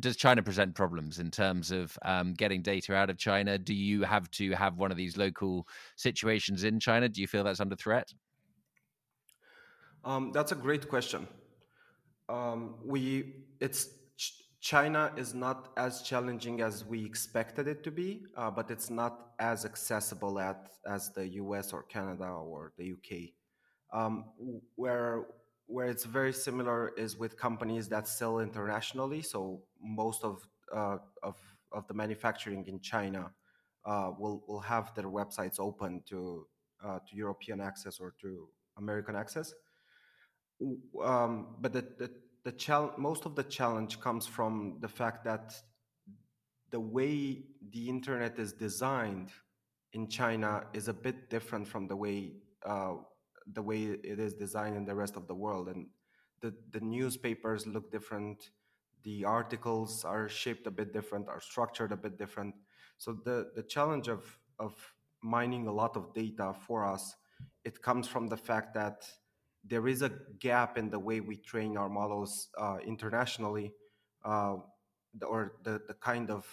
does 0.00 0.16
China 0.16 0.42
present 0.42 0.74
problems 0.74 1.18
in 1.20 1.30
terms 1.30 1.70
of 1.70 1.96
um, 2.02 2.34
getting 2.34 2.60
data 2.60 2.94
out 2.94 3.08
of 3.08 3.18
China? 3.18 3.56
Do 3.56 3.74
you 3.74 4.02
have 4.02 4.30
to 4.32 4.50
have 4.52 4.78
one 4.78 4.90
of 4.90 4.96
these 4.96 5.16
local 5.16 5.68
situations 5.96 6.64
in 6.64 6.80
China? 6.80 7.08
Do 7.08 7.20
you 7.20 7.28
feel 7.28 7.44
that's 7.44 7.60
under 7.60 7.76
threat? 7.76 8.12
Um, 10.04 10.32
that's 10.32 10.50
a 10.50 10.56
great 10.56 10.88
question. 10.88 11.28
Um, 12.28 12.76
we 12.84 13.34
it's 13.60 13.88
China 14.60 15.10
is 15.16 15.32
not 15.34 15.72
as 15.76 16.02
challenging 16.02 16.60
as 16.60 16.84
we 16.84 17.04
expected 17.04 17.66
it 17.66 17.82
to 17.82 17.90
be, 17.90 18.24
uh, 18.36 18.50
but 18.50 18.70
it's 18.70 18.90
not 18.90 19.30
as 19.38 19.64
accessible 19.64 20.38
at, 20.38 20.68
as 20.86 21.10
the 21.12 21.26
US 21.28 21.72
or 21.72 21.82
Canada 21.84 22.24
or 22.24 22.72
the 22.76 22.92
UK. 22.92 23.30
Um, 23.92 24.26
where 24.76 25.26
where 25.66 25.86
it's 25.86 26.04
very 26.04 26.32
similar 26.32 26.92
is 26.96 27.16
with 27.16 27.36
companies 27.36 27.88
that 27.88 28.08
sell 28.08 28.40
internationally. 28.40 29.22
So 29.22 29.62
most 29.82 30.24
of 30.24 30.46
uh, 30.74 30.98
of 31.22 31.36
of 31.72 31.86
the 31.88 31.94
manufacturing 31.94 32.66
in 32.66 32.80
China 32.80 33.30
uh, 33.84 34.10
will 34.18 34.44
will 34.46 34.60
have 34.60 34.94
their 34.94 35.08
websites 35.08 35.58
open 35.58 36.02
to 36.08 36.46
uh, 36.84 36.98
to 37.08 37.16
European 37.16 37.60
access 37.60 37.98
or 37.98 38.14
to 38.20 38.48
American 38.76 39.16
access. 39.16 39.54
Um, 41.02 41.56
but 41.60 41.72
the, 41.72 41.82
the 41.98 42.10
the 42.44 42.90
most 42.96 43.26
of 43.26 43.34
the 43.34 43.42
challenge 43.42 44.00
comes 44.00 44.26
from 44.26 44.78
the 44.80 44.88
fact 44.88 45.24
that 45.24 45.54
the 46.70 46.80
way 46.80 47.44
the 47.72 47.88
internet 47.88 48.38
is 48.38 48.52
designed 48.52 49.30
in 49.92 50.08
China 50.08 50.64
is 50.72 50.88
a 50.88 50.92
bit 50.92 51.28
different 51.28 51.66
from 51.66 51.88
the 51.88 51.96
way 51.96 52.32
uh, 52.64 52.94
the 53.54 53.62
way 53.62 53.82
it 53.82 54.18
is 54.20 54.34
designed 54.34 54.76
in 54.76 54.84
the 54.84 54.94
rest 54.94 55.16
of 55.16 55.26
the 55.26 55.34
world, 55.34 55.68
and 55.68 55.86
the 56.40 56.54
the 56.70 56.80
newspapers 56.80 57.66
look 57.66 57.90
different, 57.90 58.50
the 59.02 59.24
articles 59.24 60.04
are 60.04 60.28
shaped 60.28 60.66
a 60.66 60.70
bit 60.70 60.92
different, 60.92 61.28
are 61.28 61.40
structured 61.40 61.92
a 61.92 61.96
bit 61.96 62.18
different. 62.18 62.54
So 62.98 63.12
the 63.24 63.50
the 63.54 63.62
challenge 63.62 64.08
of 64.08 64.38
of 64.58 64.74
mining 65.22 65.66
a 65.66 65.72
lot 65.72 65.96
of 65.96 66.14
data 66.14 66.54
for 66.66 66.84
us, 66.84 67.16
it 67.64 67.82
comes 67.82 68.08
from 68.08 68.28
the 68.28 68.36
fact 68.36 68.74
that 68.74 69.06
there 69.64 69.86
is 69.88 70.02
a 70.02 70.10
gap 70.38 70.78
in 70.78 70.90
the 70.90 70.98
way 70.98 71.20
we 71.20 71.36
train 71.36 71.76
our 71.76 71.88
models 71.88 72.48
uh, 72.58 72.78
internationally, 72.84 73.72
uh, 74.24 74.56
or 75.26 75.54
the, 75.64 75.80
the 75.86 75.94
kind 75.94 76.30
of 76.30 76.46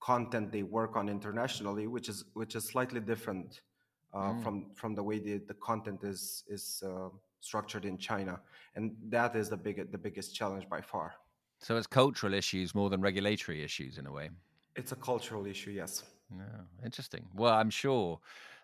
content 0.00 0.50
they 0.50 0.62
work 0.62 0.96
on 0.96 1.08
internationally, 1.08 1.86
which 1.86 2.08
is 2.08 2.24
which 2.34 2.54
is 2.54 2.64
slightly 2.64 3.00
different 3.00 3.60
uh, 4.14 4.32
mm. 4.32 4.42
from 4.42 4.70
from 4.74 4.94
the 4.94 5.02
way 5.02 5.18
the, 5.18 5.38
the 5.46 5.54
content 5.54 6.02
is 6.02 6.44
is 6.48 6.82
uh, 6.86 7.08
structured 7.40 7.84
in 7.84 7.98
China, 7.98 8.40
and 8.74 8.96
that 9.08 9.36
is 9.36 9.48
the 9.48 9.56
big 9.56 9.90
the 9.92 9.98
biggest 9.98 10.34
challenge 10.34 10.68
by 10.68 10.80
far. 10.80 11.14
So 11.58 11.76
it's 11.76 11.86
cultural 11.86 12.32
issues 12.32 12.74
more 12.74 12.88
than 12.88 13.02
regulatory 13.02 13.62
issues 13.62 13.98
in 13.98 14.06
a 14.06 14.12
way. 14.12 14.30
It's 14.76 14.92
a 14.92 14.96
cultural 14.96 15.44
issue, 15.46 15.72
yes. 15.72 16.04
Yeah, 16.34 16.44
interesting. 16.84 17.26
Well, 17.34 17.52
I'm 17.52 17.70
sure 17.70 18.20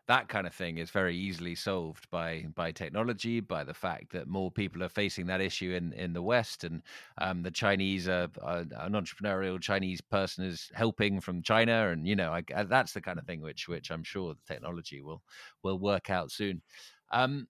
that 0.09 0.29
kind 0.29 0.47
of 0.47 0.55
thing 0.55 0.79
is 0.79 0.90
very 0.90 1.16
easily 1.16 1.55
solved 1.55 2.09
by 2.11 2.47
by 2.55 2.73
technology, 2.73 3.40
by 3.40 3.64
the 3.64 3.75
fact 3.75 4.12
that 4.12 4.29
more 4.29 4.51
people 4.51 4.83
are 4.83 4.88
facing 4.88 5.27
that 5.27 5.40
issue 5.40 5.73
in 5.73 5.92
in 5.92 6.12
the 6.12 6.23
West, 6.23 6.64
and 6.64 6.83
um, 7.19 7.42
the 7.42 7.51
Chinese 7.51 8.09
are, 8.09 8.29
an 8.42 8.92
entrepreneurial 8.92 9.61
Chinese 9.61 10.01
person 10.01 10.45
is 10.45 10.71
helping 10.75 11.21
from 11.21 11.42
China, 11.42 11.88
and 11.88 12.07
you 12.07 12.16
know 12.16 12.33
I, 12.33 12.42
I, 12.55 12.64
that's 12.64 12.92
the 12.92 13.01
kind 13.01 13.19
of 13.19 13.27
thing 13.27 13.40
which 13.40 13.69
which 13.69 13.90
I'm 13.90 14.05
sure 14.05 14.35
the 14.35 14.55
technology 14.55 15.03
will 15.03 15.23
will 15.62 15.79
work 15.79 16.11
out 16.11 16.31
soon. 16.31 16.62
Um, 17.11 17.49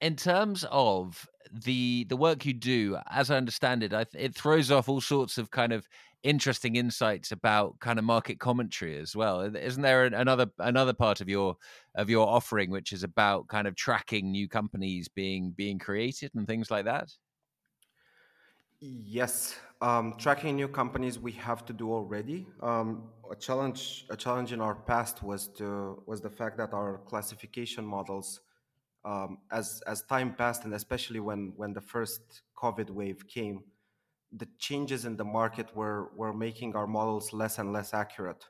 in 0.00 0.16
terms 0.16 0.64
of 0.70 1.26
the 1.50 2.04
the 2.08 2.16
work 2.16 2.44
you 2.46 2.52
do, 2.52 2.98
as 3.10 3.30
I 3.30 3.36
understand 3.36 3.82
it, 3.82 3.92
I, 3.92 4.06
it 4.14 4.34
throws 4.34 4.70
off 4.70 4.88
all 4.88 5.00
sorts 5.00 5.38
of 5.38 5.50
kind 5.50 5.72
of 5.72 5.88
interesting 6.22 6.76
insights 6.76 7.32
about 7.32 7.78
kind 7.80 7.98
of 7.98 8.04
market 8.04 8.40
commentary 8.40 8.98
as 8.98 9.14
well. 9.14 9.40
Isn't 9.40 9.82
there 9.82 10.04
another 10.04 10.46
another 10.58 10.92
part 10.92 11.20
of 11.20 11.28
your 11.28 11.56
of 11.94 12.10
your 12.10 12.26
offering 12.26 12.70
which 12.70 12.92
is 12.92 13.02
about 13.02 13.48
kind 13.48 13.66
of 13.66 13.76
tracking 13.76 14.30
new 14.30 14.48
companies 14.48 15.08
being 15.08 15.52
being 15.52 15.78
created 15.78 16.32
and 16.34 16.46
things 16.46 16.70
like 16.70 16.84
that? 16.86 17.08
Yes, 18.80 19.58
um, 19.80 20.14
tracking 20.18 20.54
new 20.54 20.68
companies 20.68 21.18
we 21.18 21.32
have 21.32 21.64
to 21.66 21.72
do 21.72 21.92
already. 21.92 22.46
Um, 22.62 23.10
a 23.28 23.34
challenge, 23.34 24.06
a 24.08 24.16
challenge 24.16 24.52
in 24.52 24.60
our 24.60 24.76
past 24.76 25.20
was 25.22 25.48
to 25.58 26.00
was 26.06 26.20
the 26.20 26.30
fact 26.30 26.58
that 26.58 26.72
our 26.72 26.98
classification 26.98 27.84
models, 27.84 28.40
um, 29.04 29.38
as 29.50 29.82
as 29.88 30.02
time 30.02 30.32
passed, 30.34 30.64
and 30.64 30.74
especially 30.74 31.18
when 31.18 31.52
when 31.56 31.72
the 31.72 31.80
first 31.80 32.42
COVID 32.56 32.90
wave 32.90 33.26
came, 33.26 33.64
the 34.32 34.48
changes 34.58 35.04
in 35.04 35.16
the 35.16 35.24
market 35.24 35.74
were 35.74 36.10
were 36.16 36.32
making 36.32 36.76
our 36.76 36.86
models 36.86 37.32
less 37.32 37.58
and 37.58 37.72
less 37.72 37.94
accurate 37.94 38.44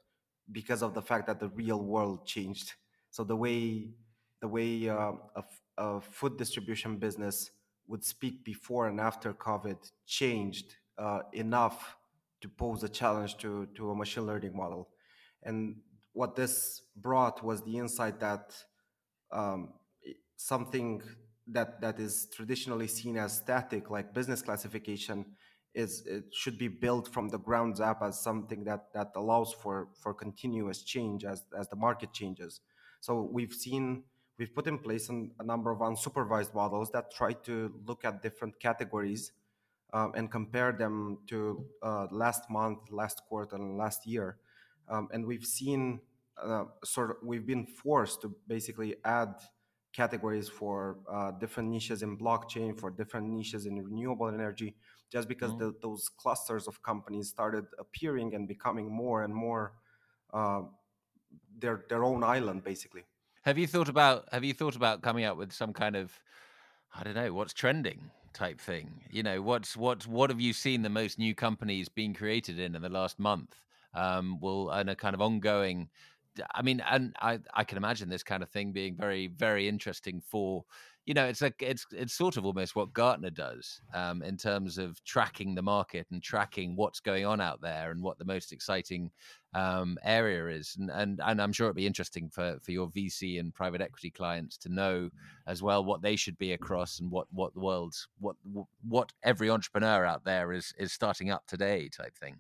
because 0.51 0.83
of 0.83 0.95
the 0.95 1.03
fact 1.03 1.27
that 1.27 1.39
the 1.39 1.49
real 1.51 1.83
world 1.83 2.27
changed. 2.27 2.75
So 3.11 3.25
the 3.25 3.37
way 3.37 3.95
the 4.41 4.49
way 4.49 4.89
uh, 4.89 5.13
a, 5.37 5.45
a 5.77 6.01
food 6.01 6.37
distribution 6.37 6.97
business 6.97 7.51
would 7.87 8.05
speak 8.05 8.45
before 8.45 8.89
and 8.89 9.01
after 9.01 9.33
COVID 9.33 9.91
changed 10.07 10.77
uh, 10.99 11.21
enough 11.33 11.97
to 12.41 12.49
pose 12.49 12.83
a 12.85 12.89
challenge 12.89 13.39
to, 13.39 13.67
to 13.75 13.91
a 13.91 13.95
machine 13.95 14.27
learning 14.27 14.57
model. 14.57 14.89
And 15.43 15.77
what 16.13 16.37
this 16.37 16.83
brought 16.97 17.43
was 17.43 17.63
the 17.63 17.79
insight 17.79 18.21
that 18.21 18.55
um, 19.33 19.73
something 20.37 21.03
that, 21.49 21.81
that 21.81 21.99
is 21.99 22.29
traditionally 22.33 22.89
seen 22.89 23.17
as 23.17 23.37
static, 23.37 23.91
like 23.91 24.13
business 24.15 24.43
classification, 24.43 25.25
is 25.75 26.05
it 26.07 26.25
should 26.33 26.59
be 26.59 26.69
built 26.69 27.13
from 27.13 27.29
the 27.29 27.39
ground 27.39 27.81
up 27.81 28.01
as 28.03 28.21
something 28.21 28.65
that, 28.65 28.93
that 28.95 29.13
allows 29.17 29.53
for, 29.53 29.89
for 30.01 30.15
continuous 30.15 30.83
change 30.83 31.25
as, 31.25 31.45
as 31.59 31.69
the 31.69 31.77
market 31.77 32.13
changes. 32.13 32.61
So 33.01 33.29
we've 33.31 33.53
seen 33.53 34.05
we've 34.39 34.55
put 34.55 34.67
in 34.67 34.79
place 34.79 35.09
an, 35.09 35.33
a 35.39 35.45
number 35.45 35.71
of 35.71 35.79
unsupervised 35.79 36.55
models 36.55 36.91
that 36.93 37.13
try 37.13 37.33
to 37.33 37.73
look 37.87 38.05
at 38.05 38.23
different 38.23 38.59
categories 38.61 39.33
um, 39.93 40.13
and 40.15 40.31
compare 40.31 40.73
them 40.73 41.19
to 41.29 41.65
uh, 41.83 42.07
last 42.11 42.51
month, 42.51 42.79
last 42.91 43.23
quarter, 43.29 43.57
and 43.57 43.77
last 43.77 44.07
year. 44.07 44.37
Um, 44.89 45.09
and 45.13 45.27
we've 45.27 45.45
seen 45.45 46.01
uh, 46.43 46.65
sort 46.85 47.11
of 47.11 47.17
we've 47.23 47.47
been 47.47 47.67
forced 47.67 48.23
to 48.23 48.35
basically 48.47 48.97
add 49.05 49.35
categories 49.93 50.49
for 50.49 50.99
uh, 51.11 51.33
different 51.33 51.69
niches 51.69 52.03
in 52.03 52.17
blockchain, 52.17 52.79
for 52.79 52.91
different 52.91 53.29
niches 53.29 53.67
in 53.67 53.83
renewable 53.83 54.29
energy, 54.29 54.77
just 55.11 55.29
because 55.29 55.51
mm-hmm. 55.53 55.67
the, 55.67 55.75
those 55.83 56.09
clusters 56.09 56.67
of 56.67 56.83
companies 56.83 57.29
started 57.29 57.67
appearing 57.79 58.35
and 58.35 58.47
becoming 58.47 58.91
more 58.91 59.25
and 59.25 59.35
more 59.35 59.73
uh, 60.33 60.63
their 61.59 61.85
their 61.89 62.05
own 62.05 62.23
island, 62.23 62.65
basically. 62.65 63.05
Have 63.43 63.59
you 63.59 63.67
thought 63.67 63.89
about 63.89 64.29
have 64.33 64.45
you 64.45 64.55
thought 64.55 64.77
about 64.77 65.03
coming 65.03 65.25
up 65.25 65.37
with 65.37 65.53
some 65.53 65.73
kind 65.73 65.97
of 65.97 66.13
I 66.95 67.03
don't 67.03 67.15
know, 67.15 67.33
what's 67.33 67.53
trending 67.53 68.11
type 68.33 68.61
thing? 68.61 69.03
You 69.11 69.23
know, 69.23 69.43
what's 69.43 69.77
what 69.77 70.07
what 70.07 70.31
have 70.31 70.41
you 70.41 70.53
seen 70.53 70.83
the 70.83 70.91
most 70.91 71.19
new 71.19 71.35
companies 71.35 71.89
being 71.89 72.15
created 72.15 72.59
in 72.59 72.75
in 72.75 72.83
the 72.83 72.89
last 72.89 73.19
month? 73.19 73.55
Um, 73.95 74.39
will 74.41 74.71
and 74.71 74.91
a 74.91 74.95
kind 74.95 75.15
of 75.15 75.23
ongoing 75.23 75.89
I 76.55 76.63
mean, 76.63 76.83
and 76.89 77.15
I, 77.21 77.41
I 77.55 77.65
can 77.65 77.79
imagine 77.79 78.09
this 78.09 78.23
kind 78.23 78.43
of 78.43 78.49
thing 78.49 78.73
being 78.73 78.97
very, 78.97 79.29
very 79.29 79.69
interesting 79.69 80.21
for 80.21 80.65
you 81.09 81.15
know, 81.15 81.25
it's 81.25 81.41
like 81.41 81.55
it's 81.63 81.87
it's 81.91 82.13
sort 82.13 82.37
of 82.37 82.45
almost 82.45 82.77
what 82.77 82.93
Gartner 82.93 83.31
does 83.31 83.81
um, 83.95 84.21
in 84.21 84.37
terms 84.37 84.77
of 84.77 85.03
tracking 85.05 85.55
the 85.55 85.63
market 85.63 86.07
and 86.11 86.23
tracking 86.23 86.77
what's 86.77 87.01
going 87.01 87.25
on 87.25 87.41
out 87.41 87.63
there 87.63 87.91
and 87.91 88.03
what 88.03 88.19
the 88.19 88.27
most 88.27 88.53
exciting 88.53 89.11
um, 89.55 89.97
area 90.05 90.49
is. 90.49 90.77
And, 90.79 90.91
and 90.91 91.19
and 91.25 91.41
I'm 91.41 91.55
sure 91.55 91.69
it'd 91.69 91.77
be 91.77 91.87
interesting 91.87 92.29
for 92.29 92.59
for 92.63 92.73
your 92.73 92.89
VC 92.89 93.41
and 93.41 93.55
private 93.55 93.81
equity 93.81 94.11
clients 94.11 94.59
to 94.59 94.69
know 94.69 95.09
as 95.47 95.63
well 95.63 95.83
what 95.83 96.03
they 96.03 96.15
should 96.15 96.37
be 96.37 96.53
across 96.53 97.01
and 97.01 97.11
what 97.11 97.27
what 97.33 97.55
the 97.55 97.61
world's 97.61 98.07
what 98.21 98.37
what 98.87 99.11
every 99.23 99.49
entrepreneur 99.49 100.05
out 100.05 100.27
there 100.27 100.53
is 100.53 100.75
is 100.79 100.93
starting 100.93 101.31
up 101.31 101.47
today 101.47 101.89
type 101.89 102.19
thing. 102.19 102.39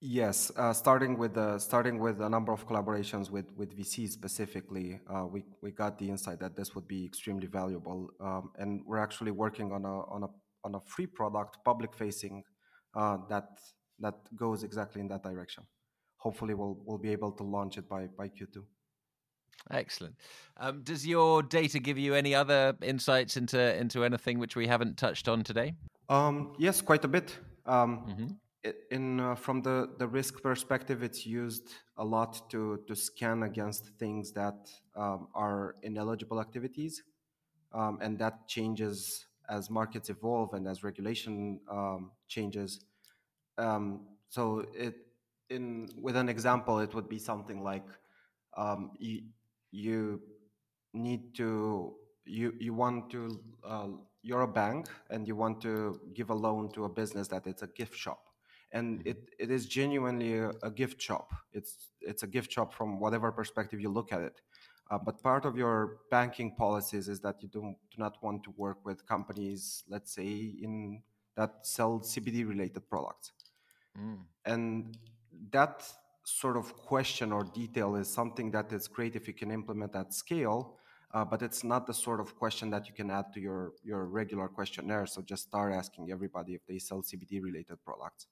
Yes, 0.00 0.52
uh, 0.56 0.74
starting 0.74 1.16
with 1.16 1.38
uh, 1.38 1.58
starting 1.58 1.98
with 1.98 2.20
a 2.20 2.28
number 2.28 2.52
of 2.52 2.68
collaborations 2.68 3.30
with 3.30 3.50
with 3.56 3.74
VCs 3.74 4.10
specifically, 4.10 5.00
uh, 5.08 5.24
we 5.26 5.42
we 5.62 5.70
got 5.70 5.98
the 5.98 6.10
insight 6.10 6.38
that 6.40 6.54
this 6.54 6.74
would 6.74 6.86
be 6.86 7.06
extremely 7.06 7.46
valuable, 7.46 8.10
um, 8.20 8.50
and 8.58 8.82
we're 8.84 8.98
actually 8.98 9.30
working 9.30 9.72
on 9.72 9.86
a 9.86 10.00
on 10.12 10.24
a 10.24 10.26
on 10.64 10.74
a 10.74 10.80
free 10.80 11.06
product, 11.06 11.56
public 11.64 11.94
facing, 11.94 12.44
uh, 12.94 13.16
that 13.30 13.58
that 13.98 14.16
goes 14.36 14.64
exactly 14.64 15.00
in 15.00 15.08
that 15.08 15.22
direction. 15.22 15.64
Hopefully, 16.18 16.52
we'll 16.52 16.78
we'll 16.84 16.98
be 16.98 17.10
able 17.10 17.32
to 17.32 17.42
launch 17.42 17.78
it 17.78 17.88
by 17.88 18.06
by 18.18 18.28
Q2. 18.28 18.64
Excellent. 19.70 20.16
Um, 20.58 20.82
does 20.82 21.06
your 21.06 21.42
data 21.42 21.78
give 21.78 21.96
you 21.96 22.14
any 22.14 22.34
other 22.34 22.76
insights 22.82 23.38
into 23.38 23.74
into 23.74 24.04
anything 24.04 24.40
which 24.40 24.56
we 24.56 24.66
haven't 24.66 24.98
touched 24.98 25.26
on 25.26 25.42
today? 25.42 25.74
Um, 26.10 26.52
yes, 26.58 26.82
quite 26.82 27.04
a 27.06 27.08
bit. 27.08 27.34
Um, 27.64 28.04
mm-hmm 28.06 28.26
in 28.90 29.20
uh, 29.20 29.34
from 29.34 29.62
the 29.62 29.90
the 29.98 30.06
risk 30.06 30.42
perspective, 30.42 31.02
it's 31.02 31.26
used 31.26 31.74
a 31.96 32.04
lot 32.04 32.48
to 32.50 32.80
to 32.86 32.94
scan 32.94 33.42
against 33.42 33.88
things 33.98 34.32
that 34.32 34.70
um, 34.94 35.28
are 35.34 35.76
ineligible 35.82 36.40
activities, 36.40 37.02
um, 37.72 37.98
and 38.00 38.18
that 38.18 38.48
changes 38.48 39.26
as 39.48 39.70
markets 39.70 40.10
evolve 40.10 40.54
and 40.54 40.66
as 40.66 40.82
regulation 40.82 41.60
um, 41.70 42.10
changes. 42.28 42.80
Um, 43.58 44.06
so 44.28 44.66
it 44.74 44.94
in 45.50 45.88
with 46.00 46.16
an 46.16 46.28
example, 46.28 46.78
it 46.80 46.94
would 46.94 47.08
be 47.08 47.18
something 47.18 47.62
like 47.62 47.86
um, 48.56 48.92
you 48.98 49.22
you 49.70 50.20
need 50.92 51.34
to 51.36 51.94
you 52.24 52.54
you 52.58 52.74
want 52.74 53.10
to 53.10 53.40
uh, 53.64 53.88
you're 54.22 54.42
a 54.42 54.48
bank 54.48 54.88
and 55.10 55.28
you 55.28 55.36
want 55.36 55.60
to 55.62 56.00
give 56.14 56.30
a 56.30 56.34
loan 56.34 56.72
to 56.72 56.84
a 56.84 56.88
business 56.88 57.28
that 57.28 57.46
it's 57.46 57.62
a 57.62 57.68
gift 57.68 57.94
shop 57.94 58.25
and 58.76 58.98
mm-hmm. 58.98 59.08
it, 59.08 59.18
it 59.38 59.50
is 59.50 59.66
genuinely 59.66 60.38
a, 60.38 60.50
a, 60.62 60.70
gift 60.70 61.00
shop. 61.00 61.32
It's 61.52 61.72
it's 62.00 62.22
a 62.22 62.30
gift 62.36 62.50
shop 62.52 62.74
from 62.78 63.00
whatever 63.00 63.32
perspective 63.32 63.80
you 63.80 63.90
look 63.98 64.12
at 64.12 64.20
it. 64.20 64.40
Uh, 64.90 64.98
but 65.06 65.22
part 65.22 65.44
of 65.44 65.56
your 65.56 65.98
banking 66.10 66.54
policies 66.54 67.08
is 67.08 67.18
that 67.20 67.36
you 67.42 67.48
don't 67.48 67.76
do 67.92 67.96
not 68.04 68.14
want 68.22 68.44
to 68.44 68.50
work 68.56 68.78
with 68.84 68.98
companies, 69.14 69.82
let's 69.88 70.12
say, 70.18 70.30
in 70.66 71.02
that 71.38 71.52
sell 71.74 72.00
CBD 72.00 72.48
related 72.54 72.88
products. 72.88 73.32
Mm. 73.98 74.20
And 74.44 74.98
that 75.50 75.76
sort 76.24 76.56
of 76.56 76.76
question 76.76 77.32
or 77.32 77.44
detail 77.44 77.96
is 77.96 78.08
something 78.20 78.50
that 78.52 78.72
is 78.72 78.88
great 78.88 79.16
if 79.16 79.26
you 79.28 79.34
can 79.34 79.50
implement 79.50 79.94
at 79.96 80.14
scale. 80.14 80.78
Uh, 81.14 81.24
but 81.24 81.40
it's 81.40 81.62
not 81.64 81.86
the 81.86 81.94
sort 81.94 82.20
of 82.20 82.36
question 82.36 82.68
that 82.68 82.88
you 82.88 82.94
can 83.00 83.10
add 83.10 83.32
to 83.32 83.40
your, 83.40 83.72
your 83.82 84.04
regular 84.06 84.48
questionnaire. 84.48 85.06
So 85.06 85.22
just 85.22 85.44
start 85.44 85.72
asking 85.72 86.10
everybody 86.10 86.52
if 86.54 86.66
they 86.66 86.78
sell 86.78 87.00
CBD 87.00 87.42
related 87.42 87.78
products 87.84 88.26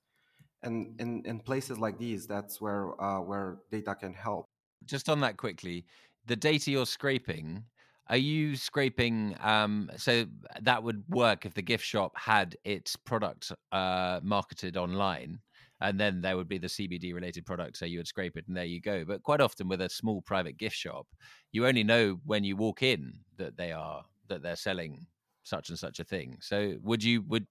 and 0.65 1.01
in, 1.01 1.23
in 1.25 1.41
places 1.41 1.79
like 1.79 1.99
these 1.99 2.27
that's 2.27 2.61
where 2.61 3.01
uh, 3.03 3.21
where 3.21 3.59
data 3.71 3.95
can 3.95 4.13
help. 4.13 4.47
Just 4.85 5.09
on 5.09 5.21
that 5.21 5.37
quickly 5.37 5.85
the 6.27 6.37
data 6.37 6.71
you're 6.71 6.87
scraping 6.87 7.65
are 8.09 8.17
you 8.17 8.55
scraping 8.55 9.35
um, 9.41 9.91
so 9.97 10.27
that 10.61 10.83
would 10.83 11.03
work 11.09 11.47
if 11.47 11.55
the 11.55 11.63
gift 11.63 11.85
shop 11.85 12.13
had 12.17 12.57
its 12.65 12.97
product 12.97 13.53
uh, 13.73 14.21
marketed 14.23 14.77
online 14.77 15.39
and 15.81 15.99
then 15.99 16.21
there 16.21 16.37
would 16.37 16.49
be 16.49 16.59
the 16.59 16.67
cbd 16.67 17.15
related 17.15 17.45
product 17.47 17.77
so 17.77 17.85
you 17.85 17.99
would 17.99 18.07
scrape 18.07 18.37
it 18.37 18.47
and 18.49 18.57
there 18.57 18.65
you 18.65 18.81
go. 18.81 19.05
But 19.05 19.23
quite 19.23 19.41
often 19.41 19.69
with 19.69 19.81
a 19.81 19.89
small 19.89 20.23
private 20.23 20.59
gift 20.59 20.77
shop 20.77 21.07
you 21.53 21.67
only 21.67 21.85
know 21.85 22.19
when 22.25 22.45
you 22.45 22.57
walk 22.57 22.83
in 22.83 23.13
that 23.37 23.57
they 23.57 23.73
are 23.73 24.05
that 24.29 24.43
they're 24.43 24.57
selling 24.57 25.07
such 25.43 25.69
and 25.69 25.79
such 25.79 26.01
a 26.01 26.05
thing. 26.05 26.39
So 26.41 26.77
would 26.83 27.05
you 27.05 27.23
would 27.29 27.47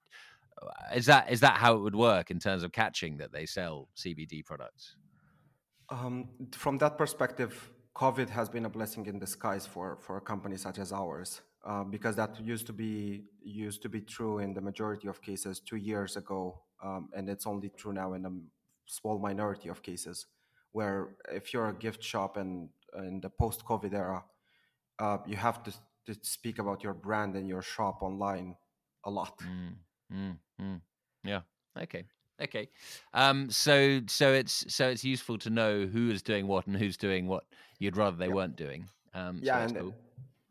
is 0.96 1.06
that 1.06 1.32
is 1.32 1.40
that 1.42 1.58
how 1.58 1.76
it 1.76 1.82
would 1.82 1.96
work 1.96 2.32
in 2.32 2.40
terms 2.40 2.64
of 2.64 2.72
catching 2.72 3.18
that 3.18 3.32
they 3.32 3.46
sell 3.46 3.90
CBD 3.96 4.46
products? 4.46 4.96
Um, 5.90 6.30
from 6.52 6.78
that 6.80 6.98
perspective, 6.98 7.72
COVID 7.96 8.30
has 8.30 8.50
been 8.50 8.66
a 8.66 8.70
blessing 8.70 9.06
in 9.06 9.20
disguise 9.20 9.66
for 9.66 9.98
for 10.02 10.18
a 10.18 10.22
company 10.22 10.58
such 10.58 10.80
as 10.80 10.92
ours, 10.92 11.42
uh, 11.66 11.84
because 11.84 12.16
that 12.16 12.40
used 12.44 12.66
to 12.68 12.74
be 12.74 13.26
used 13.44 13.82
to 13.84 13.90
be 13.90 14.02
true 14.02 14.40
in 14.40 14.54
the 14.54 14.62
majority 14.62 15.08
of 15.08 15.22
cases 15.22 15.60
two 15.60 15.78
years 15.78 16.16
ago, 16.18 16.62
um, 16.84 17.10
and 17.16 17.30
it's 17.30 17.46
only 17.48 17.70
true 17.70 17.94
now 17.94 18.14
in 18.14 18.26
a 18.26 18.32
small 18.86 19.18
minority 19.20 19.70
of 19.70 19.82
cases, 19.82 20.28
where 20.72 21.16
if 21.32 21.54
you're 21.54 21.70
a 21.70 21.74
gift 21.74 22.04
shop 22.04 22.38
and 22.38 22.70
in 22.98 23.20
the 23.22 23.30
post-COVID 23.30 23.94
era, 23.94 24.24
uh, 25.00 25.18
you 25.26 25.36
have 25.36 25.64
to, 25.64 25.72
to 26.06 26.16
speak 26.22 26.60
about 26.60 26.84
your 26.84 26.94
brand 26.94 27.36
and 27.36 27.48
your 27.48 27.62
shop 27.62 28.04
online 28.04 28.56
a 29.04 29.10
lot. 29.10 29.40
Mm. 29.40 29.76
Mm, 30.14 30.38
mm. 30.62 30.82
Yeah. 31.24 31.42
Okay. 31.82 32.04
Okay. 32.42 32.70
Um, 33.14 33.50
so 33.50 34.02
so 34.08 34.34
it's 34.34 34.66
so 34.74 34.90
it's 34.90 35.04
useful 35.04 35.38
to 35.40 35.50
know 35.50 35.86
who 35.86 36.10
is 36.10 36.22
doing 36.22 36.48
what 36.48 36.68
and 36.68 36.76
who's 36.76 36.98
doing 36.98 37.28
what 37.28 37.46
you'd 37.80 37.98
rather 37.98 38.18
they 38.18 38.30
weren't 38.30 38.56
doing. 38.56 38.86
Um, 39.14 39.40
yeah, 39.42 39.60
and 39.60 39.78
cool. 39.78 39.96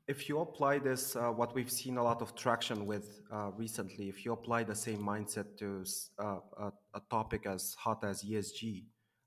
if 0.07 0.29
you 0.29 0.39
apply 0.41 0.79
this, 0.79 1.17
uh, 1.17 1.31
what 1.31 1.55
we've 1.55 1.71
seen 1.71 1.97
a 1.99 2.03
lot 2.03 2.23
of 2.23 2.35
traction 2.35 2.87
with 2.87 3.21
uh, 3.33 3.51
recently, 3.57 4.09
if 4.09 4.25
you 4.25 4.33
apply 4.33 4.63
the 4.63 4.75
same 4.75 5.01
mindset 5.01 5.57
to 5.59 5.85
uh, 6.23 6.39
a, 6.59 6.73
a, 6.95 7.01
topic 7.11 7.47
as 7.47 7.75
hot 7.75 8.05
as 8.05 8.23
ESG, 8.23 8.85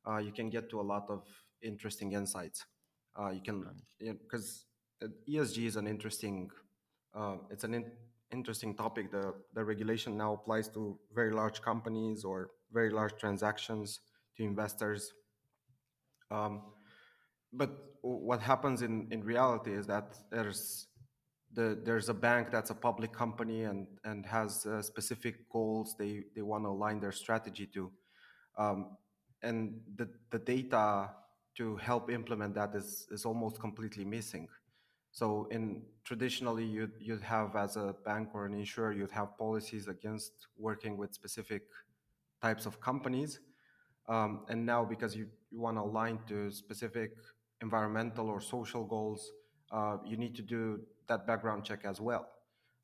uh, 0.08 0.18
you 0.18 0.32
can 0.32 0.50
get 0.50 0.70
to 0.70 0.80
a 0.80 0.86
lot 0.94 1.06
of 1.10 1.24
interesting 1.62 2.14
insights. 2.14 2.66
Uh, 3.20 3.30
you 3.30 3.42
can 3.42 3.66
because 4.00 4.66
you 5.02 5.10
know, 5.28 5.44
ESG 5.44 5.66
is 5.66 5.76
an 5.76 5.88
interesting, 5.88 6.50
uh, 7.14 7.36
it's 7.50 7.66
an 7.66 7.74
in, 7.74 7.92
interesting 8.40 8.76
topic. 8.76 9.06
The 9.12 9.34
the 9.56 9.64
regulation 9.64 10.12
now 10.24 10.32
applies 10.34 10.68
to 10.76 10.82
very 11.20 11.34
large 11.42 11.62
companies 11.70 12.24
or 12.24 12.38
very 12.72 12.92
large 13.00 13.16
transactions 13.24 14.00
to 14.36 14.44
investors. 14.44 15.02
Um, 16.32 16.54
but 17.54 17.72
what 18.02 18.42
happens 18.42 18.82
in, 18.82 19.08
in 19.12 19.24
reality 19.24 19.72
is 19.74 19.88
that 19.88 20.16
there's 20.32 20.88
the, 21.54 21.80
there's 21.84 22.10
a 22.10 22.14
bank 22.14 22.52
that's 22.52 22.70
a 22.70 22.76
public 22.76 23.14
company 23.14 23.64
and, 23.64 23.88
and 24.04 24.26
has 24.26 24.66
uh, 24.66 24.82
specific 24.82 25.50
goals 25.50 25.96
they, 25.98 26.24
they 26.36 26.42
want 26.42 26.66
to 26.66 26.70
align 26.70 27.00
their 27.00 27.14
strategy 27.14 27.66
to. 27.74 27.92
Um, 28.58 28.98
and 29.42 29.80
the, 29.96 30.10
the 30.32 30.40
data 30.40 31.12
to 31.58 31.78
help 31.78 32.12
implement 32.12 32.56
that 32.56 32.76
is, 32.76 33.08
is 33.10 33.24
almost 33.26 33.60
completely 33.60 34.04
missing. 34.04 34.50
So 35.16 35.48
in 35.50 35.82
traditionally 36.04 36.66
you'd, 36.66 36.92
you'd 37.00 37.22
have 37.22 37.56
as 37.56 37.78
a 37.78 37.96
bank 38.04 38.32
or 38.34 38.46
an 38.46 38.54
insurer, 38.54 38.92
you'd 38.92 39.12
have 39.12 39.38
policies 39.38 39.88
against 39.88 40.34
working 40.58 40.98
with 40.98 41.14
specific 41.14 41.62
types 42.42 42.66
of 42.66 42.82
companies. 42.82 43.40
Um, 44.10 44.42
and 44.50 44.66
now 44.66 44.84
because 44.84 45.16
you, 45.16 45.28
you 45.52 45.62
want 45.62 45.78
to 45.78 45.84
align 45.84 46.20
to 46.28 46.52
specific 46.52 47.12
environmental 47.62 48.28
or 48.28 48.42
social 48.42 48.84
goals, 48.84 49.32
uh, 49.72 49.96
you 50.06 50.18
need 50.18 50.36
to 50.36 50.42
do 50.42 50.82
that 51.08 51.26
background 51.26 51.64
check 51.64 51.86
as 51.86 52.02
well. 52.02 52.28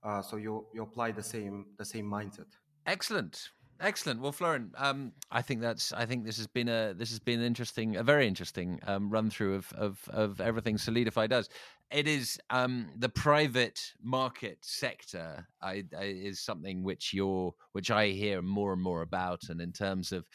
Uh, 0.02 0.22
so 0.22 0.38
you 0.38 0.66
you 0.74 0.82
apply 0.82 1.12
the 1.12 1.22
same 1.22 1.66
the 1.78 1.86
same 1.86 2.06
mindset. 2.06 2.48
Excellent. 2.88 3.50
Excellent. 3.82 4.22
Well, 4.22 4.32
Florin, 4.32 4.72
um, 4.78 5.12
I 5.32 5.42
think 5.42 5.60
that's. 5.60 5.92
I 5.92 6.06
think 6.06 6.24
this 6.24 6.38
has 6.38 6.46
been 6.46 6.70
a 6.70 6.94
this 6.96 7.10
has 7.10 7.18
been 7.18 7.42
interesting, 7.42 7.96
a 7.96 8.04
very 8.04 8.28
interesting 8.28 8.80
um, 8.86 9.10
run 9.10 9.32
through 9.32 9.56
of, 9.56 9.74
of 9.74 10.00
of 10.10 10.40
everything 10.40 10.78
Soleadify 10.78 11.28
does. 11.28 11.50
It 11.90 12.08
is 12.08 12.40
um, 12.52 12.90
the 12.96 13.10
private 13.10 13.82
market 14.02 14.60
sector 14.62 15.48
I, 15.64 15.84
I, 15.98 16.04
is 16.04 16.40
something 16.40 16.84
which 16.84 17.12
you're 17.12 17.56
which 17.72 17.90
I 17.90 18.10
hear 18.10 18.44
more 18.44 18.72
and 18.72 18.82
more 18.82 19.02
about, 19.02 19.50
and 19.50 19.60
in 19.60 19.72
terms 19.72 20.12
of 20.12 20.26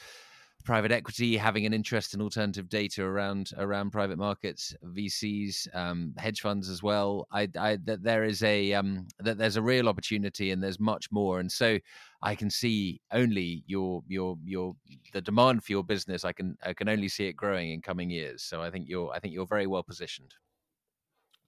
private 0.66 0.92
equity 0.92 1.36
having 1.36 1.64
an 1.64 1.72
interest 1.72 2.12
in 2.12 2.20
alternative 2.20 2.68
data 2.68 3.02
around 3.02 3.52
around 3.56 3.90
private 3.90 4.18
markets, 4.18 4.74
VCs, 4.84 5.74
um, 5.74 6.12
hedge 6.18 6.40
funds 6.40 6.68
as 6.68 6.82
well. 6.82 7.26
I, 7.32 7.48
I 7.58 7.78
that 7.84 8.02
there 8.02 8.24
is 8.24 8.42
a 8.42 8.74
um, 8.74 9.06
that 9.20 9.38
there's 9.38 9.56
a 9.56 9.62
real 9.62 9.88
opportunity 9.88 10.50
and 10.50 10.62
there's 10.62 10.80
much 10.80 11.10
more, 11.10 11.38
and 11.38 11.50
so 11.50 11.78
I 12.20 12.34
can 12.34 12.50
see 12.50 13.00
only 13.12 13.62
your 13.66 14.02
your 14.08 14.36
your 14.44 14.74
the 15.12 15.22
demand 15.22 15.64
for 15.64 15.72
your 15.72 15.84
business. 15.84 16.24
I 16.24 16.32
can 16.32 16.58
I 16.62 16.74
can 16.74 16.88
only 16.88 17.08
see 17.08 17.26
it 17.28 17.34
growing 17.34 17.70
in 17.70 17.80
coming 17.80 18.10
years. 18.10 18.42
So 18.42 18.60
I 18.60 18.70
think 18.70 18.88
you're 18.88 19.10
I 19.14 19.20
think 19.20 19.32
you're 19.32 19.46
very 19.46 19.66
well 19.66 19.84
positioned. 19.84 20.34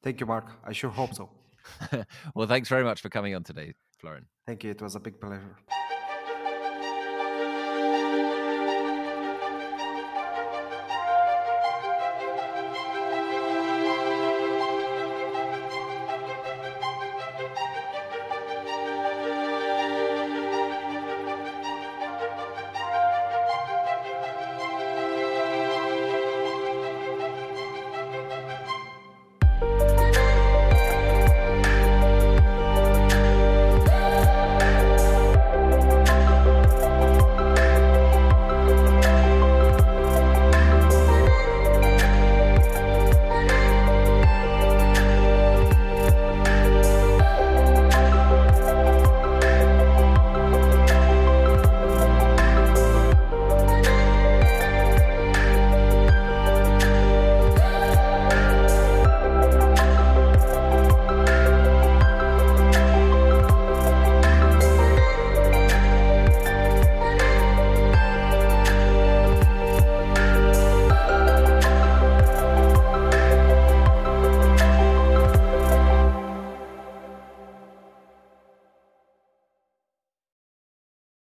Thank 0.02 0.20
you, 0.20 0.26
Mark. 0.26 0.52
I 0.64 0.72
sure 0.72 0.90
hope 0.90 1.14
so. 1.14 1.28
well, 2.34 2.46
thanks 2.46 2.68
very 2.68 2.84
much 2.84 3.02
for 3.02 3.08
coming 3.08 3.34
on 3.34 3.42
today, 3.42 3.74
Florin. 3.98 4.26
Thank 4.46 4.64
you. 4.64 4.70
It 4.70 4.80
was 4.80 4.94
a 4.94 5.00
big 5.00 5.20
pleasure. 5.20 5.56